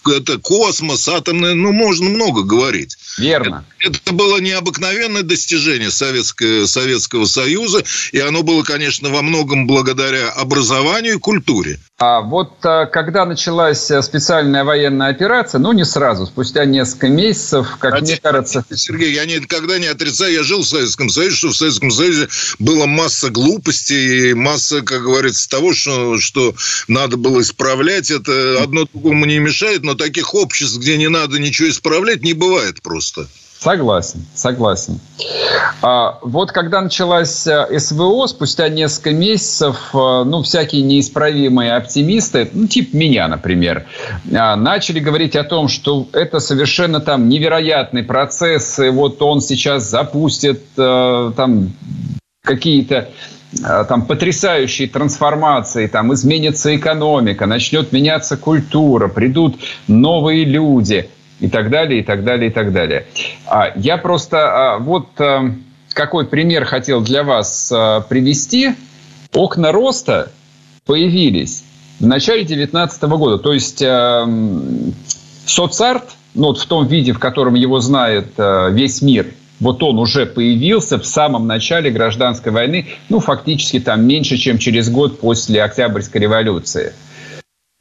это 0.07 0.38
космос, 0.38 1.09
атомное, 1.09 1.55
ну, 1.55 1.72
можно 1.72 2.09
много 2.09 2.42
говорить. 2.42 2.96
Верно. 3.18 3.64
Это, 3.80 3.99
это 3.99 4.12
было 4.12 4.38
необыкновенное 4.38 5.22
достижение 5.22 5.90
Советского, 5.90 6.66
Советского 6.66 7.24
Союза, 7.26 7.84
и 8.12 8.18
оно 8.18 8.42
было, 8.42 8.62
конечно, 8.62 9.09
во 9.11 9.22
многом 9.22 9.66
благодаря 9.66 10.30
образованию 10.30 11.14
и 11.14 11.18
культуре. 11.18 11.78
А 12.01 12.20
вот 12.20 12.64
а, 12.64 12.86
когда 12.86 13.26
началась 13.26 13.90
э, 13.90 14.01
специальная 14.03 14.62
военная 14.62 15.09
операция, 15.09 15.59
ну 15.59 15.72
не 15.72 15.84
сразу, 15.84 16.26
спустя 16.26 16.64
несколько 16.64 17.09
месяцев, 17.09 17.76
как 17.80 17.94
а 17.94 17.99
мне 17.99 18.16
кажется... 18.16 18.64
Сергей, 18.72 19.12
я 19.12 19.26
никогда 19.26 19.80
не 19.80 19.88
отрицаю, 19.88 20.32
я 20.32 20.44
жил 20.44 20.62
в 20.62 20.68
Советском 20.68 21.09
Союзе, 21.11 21.34
что 21.34 21.49
в 21.49 21.57
Советском 21.57 21.90
Союзе 21.90 22.28
была 22.61 22.86
масса 22.86 23.30
глупостей, 23.30 24.32
масса, 24.34 24.82
как 24.82 25.03
говорится, 25.03 25.49
того, 25.49 25.74
что, 25.74 26.18
что 26.18 26.55
надо 26.86 27.16
было 27.16 27.40
исправлять. 27.40 28.12
Это 28.12 28.62
одно 28.62 28.84
другому 28.84 29.24
не 29.24 29.40
мешает, 29.40 29.82
но 29.82 29.94
таких 29.94 30.34
обществ, 30.34 30.78
где 30.78 30.99
не 30.99 31.09
надо 31.09 31.40
ничего 31.40 31.68
исправлять, 31.68 32.22
не 32.22 32.32
бывает 32.32 32.80
просто. 32.80 33.26
Согласен, 33.59 34.24
согласен. 34.34 35.00
А, 35.82 36.18
вот 36.22 36.52
когда 36.52 36.80
началась 36.80 37.44
э, 37.44 37.78
СВО, 37.80 38.28
спустя 38.28 38.68
несколько 38.68 39.11
месяцев, 39.11 39.90
э, 39.92 39.96
ну, 39.96 40.42
всякие 40.42 40.82
неисправимые 40.82 41.72
оптимисты, 41.72 42.48
ну, 42.52 42.68
типа 42.68 42.94
меня, 42.96 43.26
например, 43.26 43.84
а, 44.32 44.54
начали 44.54 45.00
говорить 45.00 45.34
о 45.34 45.42
том, 45.42 45.66
что 45.66 46.06
это 46.12 46.38
совершенно 46.38 47.00
там 47.00 47.28
невероятный 47.28 48.04
процесс, 48.04 48.78
и 48.78 48.90
вот 48.90 49.20
он 49.22 49.40
сейчас 49.40 49.90
запустит 49.90 50.62
э, 50.76 51.32
там 51.36 51.72
какие-то 52.42 53.09
там 53.88 54.04
потрясающие 54.04 54.86
трансформации, 54.88 55.86
там 55.86 56.12
изменится 56.12 56.76
экономика, 56.76 57.46
начнет 57.46 57.92
меняться 57.92 58.36
культура, 58.36 59.09
придут 59.09 59.56
новые 59.88 60.44
люди 60.44 61.09
и 61.41 61.49
так 61.49 61.70
далее, 61.70 62.01
и 62.01 62.03
так 62.03 62.24
далее, 62.24 62.51
и 62.51 62.53
так 62.53 62.72
далее. 62.72 63.07
А 63.47 63.72
Я 63.76 63.97
просто 63.97 64.39
а, 64.74 64.78
вот 64.78 65.09
а, 65.18 65.53
какой 65.93 66.26
пример 66.26 66.64
хотел 66.64 67.01
для 67.01 67.22
вас 67.22 67.70
а, 67.72 68.01
привести. 68.01 68.70
Окна 69.32 69.72
роста 69.72 70.32
появились 70.86 71.64
в 72.01 72.07
начале 72.07 72.45
2019 72.45 73.03
года. 73.03 73.39
То 73.39 73.53
есть 73.53 73.84
соцарт, 75.47 76.05
ну 76.34 76.47
вот 76.49 76.59
в 76.59 76.66
том 76.66 76.86
виде, 76.86 77.12
в 77.12 77.18
котором 77.18 77.55
его 77.55 77.80
знает 77.80 78.32
весь 78.70 79.03
мир, 79.03 79.26
вот 79.61 79.82
он 79.82 79.99
уже 79.99 80.24
появился 80.26 80.99
в 80.99 81.07
самом 81.07 81.47
начале 81.47 81.91
гражданской 81.91 82.53
войны, 82.53 82.86
ну, 83.09 83.20
фактически 83.20 83.80
там 83.80 84.07
меньше, 84.07 84.36
чем 84.36 84.59
через 84.59 84.89
год 84.89 85.18
после 85.20 85.62
Октябрьской 85.62 86.20
революции. 86.20 86.93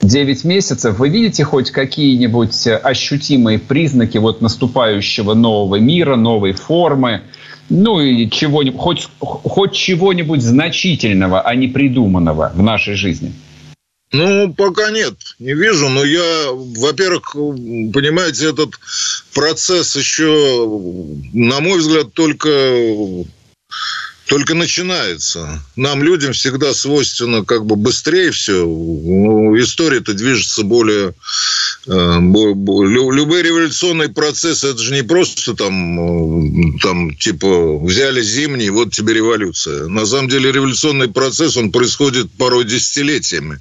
9 0.07 0.43
месяцев, 0.45 0.99
вы 0.99 1.09
видите 1.09 1.43
хоть 1.43 1.71
какие-нибудь 1.71 2.67
ощутимые 2.67 3.59
признаки 3.59 4.17
вот 4.17 4.41
наступающего 4.41 5.33
нового 5.33 5.75
мира, 5.75 6.15
новой 6.15 6.53
формы, 6.53 7.23
ну 7.69 7.99
и 7.99 8.29
чего-нибудь, 8.29 8.79
хоть, 8.79 9.09
хоть 9.19 9.73
чего-нибудь 9.73 10.41
значительного, 10.41 11.41
а 11.41 11.55
не 11.55 11.67
придуманного 11.67 12.51
в 12.55 12.63
нашей 12.63 12.95
жизни? 12.95 13.33
Ну, 14.13 14.53
пока 14.53 14.89
нет, 14.91 15.15
не 15.39 15.53
вижу. 15.53 15.89
Но 15.89 16.05
я, 16.05 16.51
во-первых, 16.51 17.33
понимаете, 17.33 18.49
этот 18.49 18.79
процесс 19.33 19.97
еще, 19.97 21.03
на 21.33 21.59
мой 21.59 21.79
взгляд, 21.79 22.13
только 22.13 22.49
только 24.27 24.55
начинается. 24.55 25.63
Нам, 25.75 26.03
людям, 26.03 26.33
всегда 26.33 26.73
свойственно 26.73 27.45
как 27.45 27.65
бы 27.65 27.75
быстрее 27.75 28.31
все. 28.31 28.65
Ну, 28.65 29.57
история-то 29.57 30.13
движется 30.13 30.63
более... 30.63 31.13
Э, 31.87 32.19
любые 32.19 33.43
революционные 33.43 34.09
процессы, 34.09 34.67
это 34.67 34.79
же 34.79 34.93
не 34.93 35.03
просто 35.03 35.53
там, 35.53 36.75
э, 36.75 36.79
там 36.81 37.15
типа, 37.15 37.79
взяли 37.79 38.21
зимний, 38.21 38.69
вот 38.69 38.91
тебе 38.91 39.13
революция. 39.13 39.87
На 39.87 40.05
самом 40.05 40.27
деле 40.27 40.51
революционный 40.51 41.07
процесс, 41.07 41.55
он 41.55 41.71
происходит 41.71 42.29
порой 42.33 42.65
десятилетиями. 42.65 43.59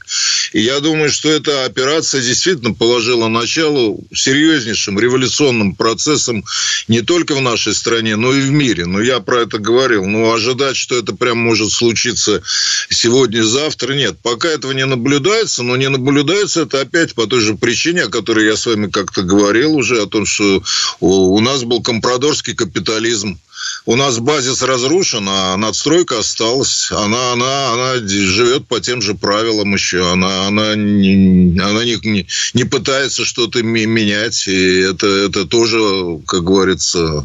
И 0.53 0.61
я 0.61 0.81
думаю, 0.81 1.11
что 1.11 1.31
эта 1.31 1.65
операция 1.65 2.21
действительно 2.21 2.75
положила 2.75 3.29
начало 3.29 3.97
серьезнейшим 4.13 4.99
революционным 4.99 5.77
процессам 5.77 6.45
не 6.89 7.03
только 7.03 7.37
в 7.37 7.41
нашей 7.41 7.75
стране, 7.75 8.17
но 8.17 8.35
и 8.35 8.41
в 8.41 8.51
мире. 8.51 8.87
Но 8.87 9.01
я 9.01 9.21
про 9.21 9.43
это 9.43 9.59
говорил. 9.59 10.05
Ну, 10.05 10.33
ожидать 10.33 10.56
ожидать, 10.57 10.77
что 10.77 10.97
это 10.97 11.15
прям 11.15 11.39
может 11.39 11.71
случиться 11.71 12.43
сегодня-завтра. 12.91 13.95
Нет, 13.95 14.17
пока 14.23 14.49
этого 14.49 14.73
не 14.73 14.87
наблюдается, 14.87 15.63
но 15.63 15.77
не 15.77 15.89
наблюдается 15.89 16.63
это 16.63 16.81
опять 16.81 17.15
по 17.15 17.27
той 17.27 17.41
же 17.41 17.55
причине, 17.55 18.05
о 18.05 18.09
которой 18.09 18.47
я 18.47 18.57
с 18.57 18.67
вами 18.67 18.91
как-то 18.91 19.23
говорил 19.23 19.75
уже, 19.77 20.03
о 20.03 20.07
том, 20.07 20.27
что 20.27 20.63
у 21.01 21.41
нас 21.41 21.65
был 21.65 21.83
компрадорский 21.83 22.55
капитализм 22.55 23.39
у 23.87 23.95
нас 23.95 24.19
базис 24.19 24.63
разрушен, 24.63 25.29
а 25.29 25.57
надстройка 25.57 26.19
осталась. 26.19 26.89
Она, 26.91 27.33
она, 27.33 27.73
она 27.73 28.09
живет 28.09 28.67
по 28.67 28.81
тем 28.81 29.01
же 29.01 29.15
правилам 29.15 29.73
еще. 29.75 30.11
Она, 30.11 30.49
она, 30.49 30.75
не, 30.75 31.59
она 31.61 31.85
не, 31.85 31.97
не, 32.03 32.27
не 32.53 32.65
пытается 32.65 33.25
что-то 33.25 33.63
менять. 33.63 34.49
И 34.49 34.79
это, 34.81 35.07
это 35.07 35.45
тоже, 35.45 35.79
как 36.27 36.43
говорится, 36.43 37.25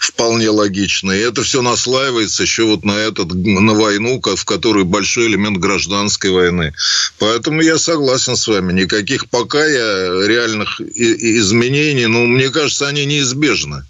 вполне 0.00 0.48
логично. 0.48 1.12
И 1.12 1.18
это 1.18 1.42
все 1.42 1.60
наслаивается 1.60 2.44
еще 2.44 2.64
вот 2.64 2.82
на, 2.82 2.92
этот, 2.92 3.34
на 3.34 3.74
войну, 3.74 4.22
в 4.24 4.44
которой 4.46 4.84
большой 4.84 5.26
элемент 5.26 5.58
гражданской 5.58 6.30
войны. 6.30 6.72
Поэтому 7.18 7.60
я 7.60 7.76
согласен 7.76 8.36
с 8.36 8.48
вами. 8.48 8.72
Никаких 8.72 9.28
пока 9.28 9.66
я 9.66 10.26
реальных 10.26 10.80
изменений, 10.80 12.06
ну, 12.06 12.26
мне 12.26 12.48
кажется, 12.48 12.88
они 12.88 13.04
неизбежны 13.04 13.84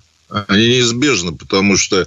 они 0.48 0.68
неизбежны, 0.68 1.32
потому 1.32 1.76
что 1.76 2.06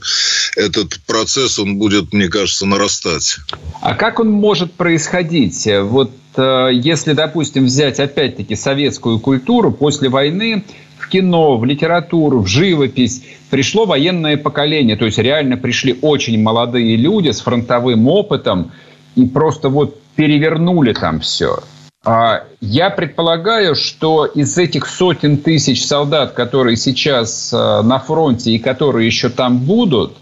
этот 0.56 1.00
процесс, 1.06 1.60
он 1.60 1.78
будет, 1.78 2.14
мне 2.14 2.28
кажется, 2.28 2.66
нарастать. 2.66 3.38
А 3.82 3.96
как 3.96 4.20
он 4.20 4.30
может 4.30 4.74
происходить? 4.74 5.68
Вот 5.82 6.12
э, 6.36 6.70
если, 6.74 7.14
допустим, 7.14 7.66
взять 7.66 8.00
опять-таки 8.00 8.56
советскую 8.56 9.20
культуру, 9.20 9.72
после 9.72 10.10
войны 10.10 10.64
в 10.98 11.10
кино, 11.10 11.58
в 11.58 11.66
литературу, 11.66 12.40
в 12.40 12.48
живопись 12.48 13.24
пришло 13.50 13.86
военное 13.86 14.38
поколение, 14.38 14.96
то 14.96 15.06
есть 15.06 15.18
реально 15.18 15.58
пришли 15.58 15.98
очень 16.02 16.42
молодые 16.42 16.96
люди 16.96 17.30
с 17.32 17.42
фронтовым 17.42 18.08
опытом 18.08 18.72
и 19.16 19.26
просто 19.26 19.70
вот 19.70 20.00
перевернули 20.16 20.94
там 20.94 21.20
все. 21.20 21.60
А, 22.06 22.44
я 22.60 22.90
предполагаю, 22.90 23.76
что 23.76 24.26
из 24.26 24.58
этих 24.58 24.88
сотен 24.88 25.38
тысяч 25.38 25.86
солдат, 25.86 26.34
которые 26.34 26.76
сейчас 26.76 27.52
а, 27.54 27.82
на 27.82 28.00
фронте 28.00 28.52
и 28.52 28.60
которые 28.60 29.06
еще 29.06 29.30
там 29.30 29.60
будут, 29.60 30.18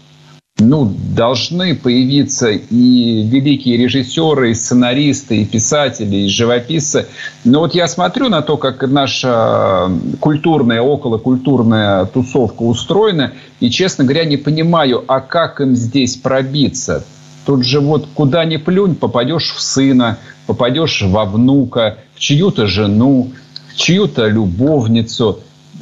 ну, 0.58 0.84
должны 0.84 1.74
появиться 1.74 2.50
и 2.50 3.26
великие 3.26 3.76
режиссеры, 3.78 4.52
и 4.52 4.54
сценаристы, 4.54 5.42
и 5.42 5.44
писатели, 5.44 6.16
и 6.16 6.28
живописцы. 6.28 7.06
Но 7.44 7.60
вот 7.60 7.74
я 7.74 7.88
смотрю 7.88 8.28
на 8.28 8.42
то, 8.42 8.56
как 8.56 8.86
наша 8.88 9.90
культурная, 10.20 10.82
околокультурная 10.82 12.04
тусовка 12.04 12.62
устроена, 12.62 13.32
и, 13.58 13.70
честно 13.70 14.04
говоря, 14.04 14.24
не 14.24 14.36
понимаю, 14.36 15.02
а 15.08 15.20
как 15.20 15.60
им 15.60 15.74
здесь 15.74 16.16
пробиться? 16.16 17.04
Тут 17.44 17.64
же 17.64 17.80
вот 17.80 18.06
куда 18.14 18.44
ни 18.44 18.56
плюнь, 18.56 18.94
попадешь 18.94 19.52
в 19.52 19.60
сына, 19.60 20.18
попадешь 20.46 21.02
во 21.02 21.24
внука, 21.24 21.98
в 22.14 22.20
чью-то 22.20 22.66
жену, 22.66 23.32
в 23.72 23.76
чью-то 23.76 24.28
любовницу. 24.28 25.40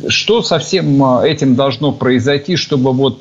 Что 0.09 0.43
со 0.43 0.59
всем 0.59 1.03
а, 1.03 1.27
этим 1.27 1.57
должно 1.57 1.93
произойти, 1.93 2.57
чтобы 2.57 2.93
вот 2.93 3.19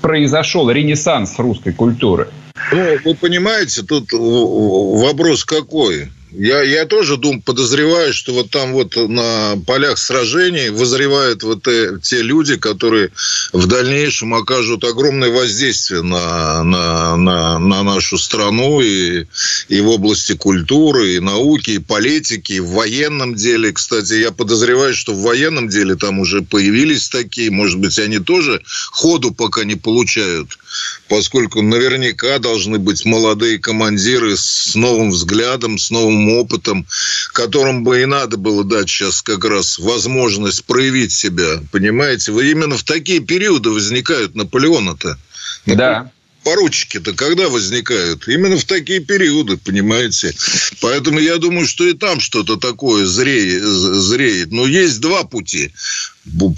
произошел 0.00 0.70
ренессанс 0.70 1.38
русской 1.38 1.72
культуры? 1.72 2.28
Ну, 2.72 2.98
вы 3.04 3.14
понимаете, 3.14 3.82
тут 3.82 4.12
вопрос 4.12 5.44
какой? 5.44 6.08
Я, 6.36 6.62
я 6.62 6.84
тоже 6.84 7.16
дум, 7.16 7.40
подозреваю, 7.40 8.12
что 8.12 8.32
вот 8.32 8.50
там 8.50 8.72
вот 8.72 8.96
на 8.96 9.56
полях 9.66 9.98
сражений 9.98 10.70
вызревают 10.70 11.44
вот 11.44 11.62
те, 11.62 11.90
те 12.02 12.22
люди, 12.22 12.56
которые 12.56 13.10
в 13.52 13.66
дальнейшем 13.68 14.34
окажут 14.34 14.82
огромное 14.82 15.30
воздействие 15.30 16.02
на, 16.02 16.64
на, 16.64 17.16
на, 17.16 17.58
на 17.60 17.82
нашу 17.84 18.18
страну 18.18 18.80
и, 18.80 19.26
и 19.68 19.80
в 19.80 19.88
области 19.88 20.34
культуры, 20.34 21.14
и 21.14 21.20
науки, 21.20 21.70
и 21.70 21.78
политики, 21.78 22.54
и 22.54 22.60
в 22.60 22.70
военном 22.70 23.36
деле. 23.36 23.72
Кстати, 23.72 24.14
я 24.14 24.32
подозреваю, 24.32 24.92
что 24.92 25.14
в 25.14 25.22
военном 25.22 25.68
деле 25.68 25.94
там 25.94 26.18
уже 26.18 26.42
появились 26.42 27.08
такие, 27.10 27.52
может 27.52 27.78
быть, 27.78 27.98
они 28.00 28.18
тоже 28.18 28.60
ходу 28.90 29.32
пока 29.32 29.62
не 29.62 29.76
получают, 29.76 30.58
поскольку 31.08 31.62
наверняка 31.62 32.38
должны 32.38 32.78
быть 32.78 33.04
молодые 33.04 33.58
командиры 33.58 34.36
с 34.36 34.74
новым 34.74 35.10
взглядом, 35.10 35.78
с 35.78 35.90
новым 35.90 36.28
опытом, 36.38 36.86
которым 37.32 37.84
бы 37.84 38.02
и 38.02 38.06
надо 38.06 38.36
было 38.36 38.64
дать 38.64 38.88
сейчас 38.88 39.22
как 39.22 39.44
раз 39.44 39.78
возможность 39.78 40.64
проявить 40.64 41.12
себя. 41.12 41.62
Понимаете, 41.72 42.32
вы 42.32 42.50
именно 42.50 42.76
в 42.76 42.84
такие 42.84 43.20
периоды 43.20 43.70
возникают 43.70 44.34
Наполеона-то. 44.34 45.18
Да 45.66 46.10
поручики-то 46.44 47.14
когда 47.14 47.48
возникают? 47.48 48.28
Именно 48.28 48.58
в 48.58 48.64
такие 48.64 49.00
периоды, 49.00 49.56
понимаете? 49.56 50.34
Поэтому 50.80 51.18
я 51.18 51.38
думаю, 51.38 51.66
что 51.66 51.84
и 51.84 51.94
там 51.94 52.20
что-то 52.20 52.56
такое 52.56 53.06
зреет. 53.06 53.62
зреет. 53.62 54.52
Но 54.52 54.66
есть 54.66 55.00
два 55.00 55.24
пути. 55.24 55.72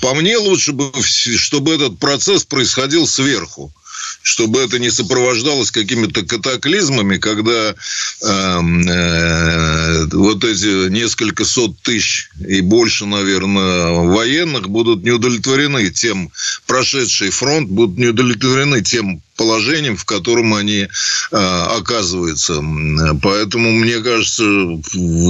По 0.02 0.14
мне 0.14 0.36
лучше 0.36 0.72
бы, 0.72 0.90
чтобы 1.02 1.74
этот 1.74 1.98
процесс 1.98 2.44
происходил 2.44 3.06
сверху 3.06 3.72
чтобы 4.26 4.60
это 4.60 4.80
не 4.80 4.90
сопровождалось 4.90 5.70
какими-то 5.70 6.22
катаклизмами, 6.24 7.16
когда 7.16 7.70
э, 7.70 7.74
э, 8.24 10.04
вот 10.12 10.42
эти 10.42 10.88
несколько 10.88 11.44
сот 11.44 11.80
тысяч 11.82 12.30
и 12.44 12.60
больше, 12.60 13.06
наверное, 13.06 13.92
военных 13.92 14.68
будут 14.68 15.04
не 15.04 15.12
удовлетворены 15.12 15.90
тем, 15.90 16.32
прошедший 16.66 17.30
фронт, 17.30 17.68
будут 17.68 17.98
не 17.98 18.06
удовлетворены 18.06 18.82
тем 18.82 19.22
положением, 19.36 19.96
в 19.96 20.04
котором 20.04 20.54
они 20.54 20.80
э, 20.80 20.88
оказываются. 21.30 22.60
Поэтому, 23.22 23.70
мне 23.70 24.00
кажется, 24.00 24.42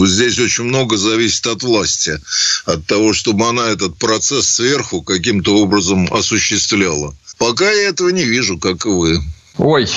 здесь 0.07 0.39
очень 0.39 0.65
много 0.65 0.97
зависит 0.97 1.47
от 1.49 1.63
власти, 1.63 2.19
от 2.65 2.87
того, 2.87 3.13
чтобы 3.13 3.47
она 3.47 3.69
этот 3.69 3.99
процесс 3.99 4.49
сверху 4.49 5.03
каким-то 5.03 5.55
образом 5.59 6.11
осуществляла. 6.11 7.15
Пока 7.39 7.70
я 7.70 7.89
этого 7.89 8.09
не 8.11 8.24
вижу, 8.24 8.59
как 8.59 8.87
и 8.87 8.89
вы. 8.89 9.20
Ой, 9.59 9.89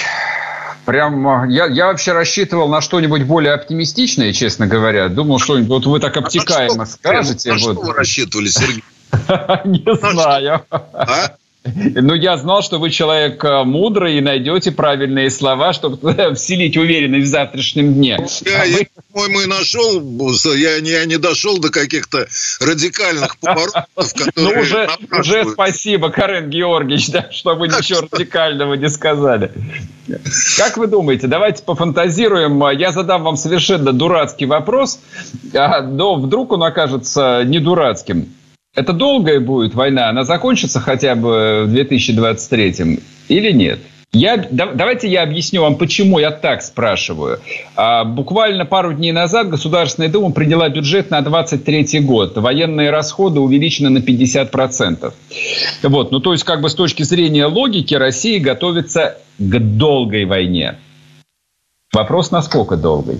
Прям 0.89 1.27
а, 1.27 1.45
я, 1.47 1.67
я 1.67 1.85
вообще 1.85 2.13
рассчитывал 2.13 2.67
на 2.67 2.81
что-нибудь 2.81 3.21
более 3.21 3.53
оптимистичное, 3.53 4.33
честно 4.33 4.65
говоря. 4.65 5.07
Думал, 5.07 5.37
что 5.37 5.55
вот 5.55 5.85
вы 5.85 5.99
так 5.99 6.17
обтекаемо 6.17 6.81
а 6.81 6.85
скажете. 6.87 7.49
На 7.49 7.59
вот. 7.59 7.61
что 7.61 7.73
вы 7.73 7.93
рассчитывали, 7.93 8.47
Сергей? 8.47 8.83
Не 9.65 9.95
знаю. 9.95 10.65
Ну, 12.01 12.13
я 12.13 12.37
знал, 12.37 12.61
что 12.61 12.79
вы 12.79 12.89
человек 12.89 13.43
э, 13.43 13.63
мудрый 13.63 14.17
и 14.17 14.21
найдете 14.21 14.71
правильные 14.71 15.29
слова, 15.29 15.73
чтобы 15.73 16.33
вселить 16.35 16.77
уверенность 16.77 17.27
в 17.27 17.29
завтрашнем 17.29 17.93
дне. 17.93 18.17
Я, 18.45 18.61
а 18.61 18.65
вы... 18.65 18.87
по-моему, 19.13 19.41
и 19.41 19.45
нашел, 19.45 20.01
я 20.55 20.79
не, 20.79 20.91
я 20.91 21.05
не 21.05 21.17
дошел 21.17 21.59
до 21.59 21.69
каких-то 21.69 22.27
радикальных 22.61 23.37
поворотов, 23.41 24.13
которые 24.13 24.55
Ну, 24.55 24.61
уже, 24.61 24.89
уже 25.11 25.51
спасибо, 25.51 26.09
Карен 26.09 26.49
Георгиевич, 26.49 27.09
да, 27.09 27.29
что 27.31 27.55
вы 27.55 27.67
ничего 27.67 28.01
радикального 28.11 28.73
не 28.75 28.89
сказали. 28.89 29.51
Как 30.57 30.77
вы 30.77 30.87
думаете, 30.87 31.27
давайте 31.27 31.63
пофантазируем. 31.63 32.63
Я 32.77 32.91
задам 32.91 33.23
вам 33.23 33.37
совершенно 33.37 33.93
дурацкий 33.93 34.45
вопрос, 34.45 34.99
а, 35.53 35.81
но 35.81 36.15
вдруг 36.15 36.51
он 36.51 36.63
окажется 36.63 37.43
не 37.45 37.59
дурацким. 37.59 38.33
Это 38.79 38.93
долгая 38.93 39.41
будет 39.41 39.75
война, 39.75 40.07
она 40.07 40.23
закончится 40.23 40.79
хотя 40.79 41.15
бы 41.15 41.63
в 41.65 41.71
2023 41.71 43.01
или 43.27 43.51
нет? 43.51 43.79
Я, 44.13 44.37
да, 44.37 44.67
давайте 44.73 45.09
я 45.09 45.23
объясню 45.23 45.61
вам, 45.61 45.75
почему 45.75 46.17
я 46.17 46.31
так 46.31 46.61
спрашиваю. 46.61 47.41
А, 47.75 48.05
буквально 48.05 48.65
пару 48.65 48.93
дней 48.93 49.11
назад 49.11 49.49
Государственная 49.49 50.07
Дума 50.07 50.31
приняла 50.31 50.69
бюджет 50.69 51.11
на 51.11 51.21
2023 51.21 51.99
год. 51.99 52.37
Военные 52.37 52.89
расходы 52.89 53.41
увеличены 53.41 53.89
на 53.89 53.97
50%. 53.97 55.13
Вот, 55.83 56.11
ну 56.11 56.21
то 56.21 56.31
есть 56.31 56.45
как 56.45 56.61
бы 56.61 56.69
с 56.69 56.73
точки 56.73 57.03
зрения 57.03 57.47
логики 57.47 57.95
Россия 57.95 58.39
готовится 58.39 59.17
к 59.37 59.59
долгой 59.59 60.23
войне. 60.23 60.77
Вопрос, 61.91 62.31
насколько 62.31 62.77
долгой? 62.77 63.19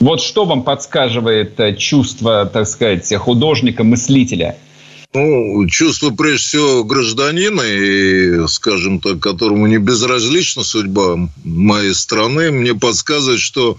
Вот 0.00 0.20
что 0.20 0.46
вам 0.46 0.64
подсказывает 0.64 1.60
э, 1.60 1.76
чувство, 1.76 2.44
так 2.52 2.66
сказать, 2.66 3.14
художника-мыслителя– 3.14 4.56
ну, 5.12 5.66
чувство, 5.68 6.10
прежде 6.10 6.46
всего, 6.46 6.84
гражданина, 6.84 7.62
и, 7.62 8.46
скажем 8.46 9.00
так, 9.00 9.20
которому 9.20 9.66
не 9.66 9.78
безразлична 9.78 10.62
судьба 10.62 11.28
моей 11.44 11.94
страны, 11.94 12.52
мне 12.52 12.74
подсказывает, 12.74 13.40
что 13.40 13.76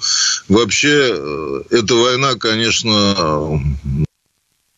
вообще 0.50 1.14
э, 1.14 1.62
эта 1.70 1.96
война, 1.96 2.36
конечно, 2.36 3.62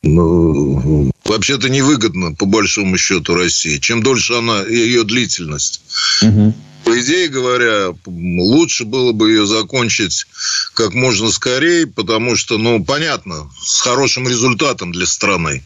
ну, 0.03 1.11
вообще-то 1.25 1.69
невыгодна, 1.69 2.35
по 2.35 2.45
большому 2.45 2.97
счету, 2.97 3.33
России. 3.33 3.79
Чем 3.79 4.03
дольше 4.03 4.33
она, 4.33 4.61
ее 4.61 5.03
длительность. 5.03 5.81
Угу. 6.21 6.53
По 6.83 6.99
идее 6.99 7.29
говоря, 7.29 7.95
лучше 8.05 8.83
было 8.83 9.13
бы 9.13 9.31
ее 9.31 9.47
закончить 9.47 10.27
как 10.73 10.93
можно 10.93 11.31
скорее, 11.31 11.87
потому 11.87 12.35
что, 12.35 12.57
ну, 12.57 12.83
понятно, 12.83 13.49
с 13.63 13.79
хорошим 13.81 14.27
результатом 14.27 14.91
для 14.91 15.05
страны. 15.05 15.63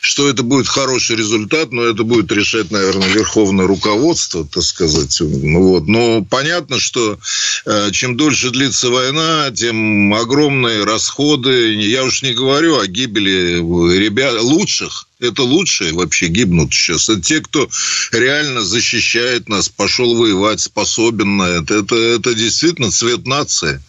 Что 0.00 0.28
это 0.28 0.42
будет 0.42 0.66
хороший 0.66 1.16
результат, 1.16 1.72
но 1.72 1.84
это 1.84 2.04
будет 2.04 2.32
решать, 2.32 2.70
наверное, 2.70 3.08
верховное 3.08 3.66
руководство, 3.66 4.46
так 4.46 4.62
сказать. 4.62 5.16
Ну 5.20 5.62
Вот. 5.62 5.86
Но 5.86 6.24
понятно, 6.24 6.78
что 6.78 7.18
э, 7.66 7.90
чем 7.92 8.16
дольше 8.16 8.50
длится 8.50 8.90
война, 8.90 9.50
тем 9.50 10.14
огромные 10.14 10.84
расходы. 10.84 11.74
Я 11.74 12.04
уж 12.04 12.22
не 12.22 12.32
говорю 12.32 12.78
о 12.78 12.86
гибели 12.86 13.56
ребят 13.96 14.40
лучших, 14.40 15.06
это 15.20 15.42
лучшие 15.42 15.92
вообще 15.92 16.26
гибнут 16.28 16.72
сейчас. 16.72 17.08
Это 17.08 17.20
те, 17.20 17.40
кто 17.40 17.68
реально 18.12 18.62
защищает 18.62 19.48
нас, 19.48 19.68
пошел 19.68 20.16
воевать, 20.16 20.60
способен 20.60 21.36
на 21.36 21.44
это. 21.44 21.74
Это, 21.74 21.94
это 21.94 22.34
действительно 22.34 22.90
цвет 22.90 23.26
нации. 23.26 23.80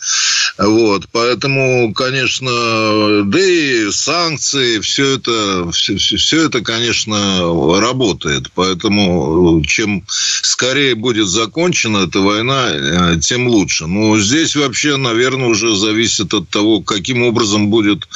Вот. 0.57 1.07
Поэтому, 1.11 1.93
конечно, 1.93 3.23
да 3.25 3.39
и 3.39 3.89
санкции, 3.91 4.79
все 4.79 5.15
это, 5.15 5.71
все, 5.71 5.97
все 5.97 6.45
это, 6.45 6.61
конечно, 6.61 7.79
работает. 7.79 8.51
Поэтому 8.53 9.63
чем 9.65 10.03
скорее 10.07 10.95
будет 10.95 11.27
закончена 11.27 11.99
эта 12.07 12.19
война, 12.19 12.69
э, 12.71 13.19
тем 13.21 13.47
лучше. 13.47 13.87
Но 13.87 14.19
здесь 14.19 14.55
вообще, 14.55 14.97
наверное, 14.97 15.47
уже 15.47 15.75
зависит 15.75 16.33
от 16.33 16.49
того, 16.49 16.81
каким 16.81 17.23
образом 17.23 17.69
будет 17.69 18.07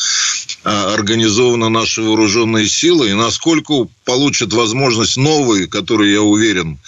а, 0.63 0.93
организованы 0.93 1.69
наши 1.69 2.01
вооруженные 2.01 2.67
силы 2.67 3.04
и 3.05 3.13
насколько 3.13 3.87
получат 4.03 4.53
возможность 4.53 5.17
новые, 5.17 5.67
которые, 5.67 6.13
я 6.13 6.21
уверен, 6.21 6.79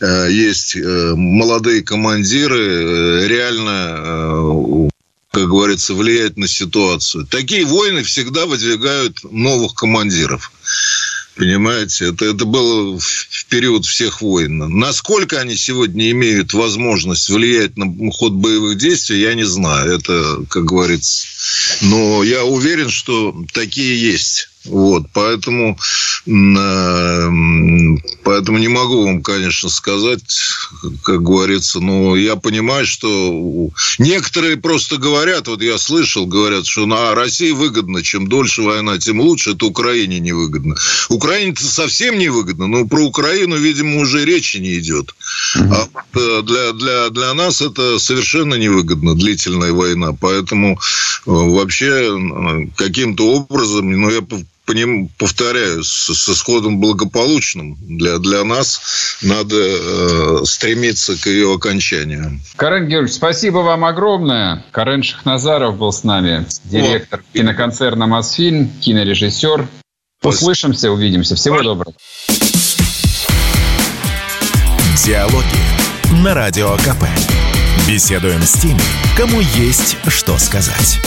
э, 0.00 0.28
есть 0.30 0.76
э, 0.76 1.14
молодые 1.14 1.82
командиры, 1.82 3.26
реально 3.26 4.90
как 5.36 5.48
говорится, 5.50 5.92
влиять 5.92 6.38
на 6.38 6.48
ситуацию. 6.48 7.26
Такие 7.26 7.66
войны 7.66 8.02
всегда 8.02 8.46
выдвигают 8.46 9.20
новых 9.30 9.74
командиров. 9.74 10.50
Понимаете, 11.36 12.06
это, 12.06 12.24
это 12.24 12.46
было 12.46 12.98
в 12.98 13.46
период 13.50 13.84
всех 13.84 14.22
войн. 14.22 14.56
Насколько 14.78 15.38
они 15.38 15.54
сегодня 15.54 16.10
имеют 16.12 16.54
возможность 16.54 17.28
влиять 17.28 17.76
на 17.76 18.10
ход 18.10 18.32
боевых 18.32 18.78
действий, 18.78 19.20
я 19.20 19.34
не 19.34 19.44
знаю. 19.44 19.98
Это, 19.98 20.46
как 20.48 20.64
говорится. 20.64 21.26
Но 21.82 22.22
я 22.22 22.42
уверен, 22.46 22.88
что 22.88 23.36
такие 23.52 24.00
есть. 24.00 24.48
Вот, 24.66 25.06
поэтому, 25.12 25.78
э, 26.26 27.30
поэтому 28.24 28.58
не 28.58 28.68
могу 28.68 29.04
вам, 29.04 29.22
конечно, 29.22 29.68
сказать, 29.68 30.40
как 31.02 31.22
говорится, 31.22 31.80
но 31.80 32.16
я 32.16 32.36
понимаю, 32.36 32.86
что 32.86 33.70
некоторые 33.98 34.56
просто 34.56 34.96
говорят, 34.96 35.48
вот 35.48 35.62
я 35.62 35.78
слышал, 35.78 36.26
говорят, 36.26 36.66
что 36.66 36.86
на 36.86 37.14
России 37.14 37.52
выгодно, 37.52 38.02
чем 38.02 38.26
дольше 38.26 38.62
война, 38.62 38.98
тем 38.98 39.20
лучше, 39.20 39.52
это 39.52 39.66
Украине 39.66 40.18
невыгодно. 40.18 40.76
Украине 41.08 41.52
это 41.52 41.64
совсем 41.64 42.18
невыгодно, 42.18 42.66
но 42.66 42.86
про 42.86 43.02
Украину, 43.02 43.56
видимо, 43.56 44.00
уже 44.00 44.24
речи 44.24 44.56
не 44.58 44.78
идет. 44.78 45.14
А 45.54 45.88
э, 46.14 46.42
для, 46.42 46.72
для, 46.72 47.10
для 47.10 47.34
нас 47.34 47.62
это 47.62 47.98
совершенно 47.98 48.54
невыгодно, 48.54 49.14
длительная 49.14 49.72
война, 49.72 50.12
поэтому 50.12 50.72
э, 50.74 50.76
вообще 51.26 52.16
каким-то 52.76 53.26
образом, 53.34 53.90
ну, 53.90 54.10
я 54.10 54.22
по 54.66 54.72
ним, 54.72 55.08
повторяю, 55.16 55.82
с, 55.84 56.12
с 56.12 56.28
исходом 56.28 56.80
благополучным 56.80 57.76
для, 57.80 58.18
для 58.18 58.44
нас 58.44 59.18
надо 59.22 59.56
э, 59.56 60.44
стремиться 60.44 61.16
к 61.16 61.26
ее 61.26 61.54
окончанию. 61.54 62.40
Карен 62.56 62.88
Георгиевич, 62.88 63.14
спасибо 63.14 63.58
вам 63.58 63.84
огромное. 63.84 64.64
Карен 64.72 65.02
Шахназаров 65.02 65.78
был 65.78 65.92
с 65.92 66.02
нами, 66.02 66.46
директор 66.64 67.20
О, 67.20 67.38
киноконцерна 67.38 68.06
«Мосфильм», 68.06 68.70
кинорежиссер. 68.80 69.68
Услышимся, 70.22 70.90
увидимся. 70.90 71.36
Всего 71.36 71.62
доброго. 71.62 71.94
Диалоги 75.04 76.24
на 76.24 76.34
Радио 76.34 76.76
КП. 76.78 77.04
Беседуем 77.88 78.42
с 78.42 78.54
теми, 78.54 78.80
кому 79.16 79.40
есть 79.40 79.96
что 80.08 80.36
сказать. 80.38 80.98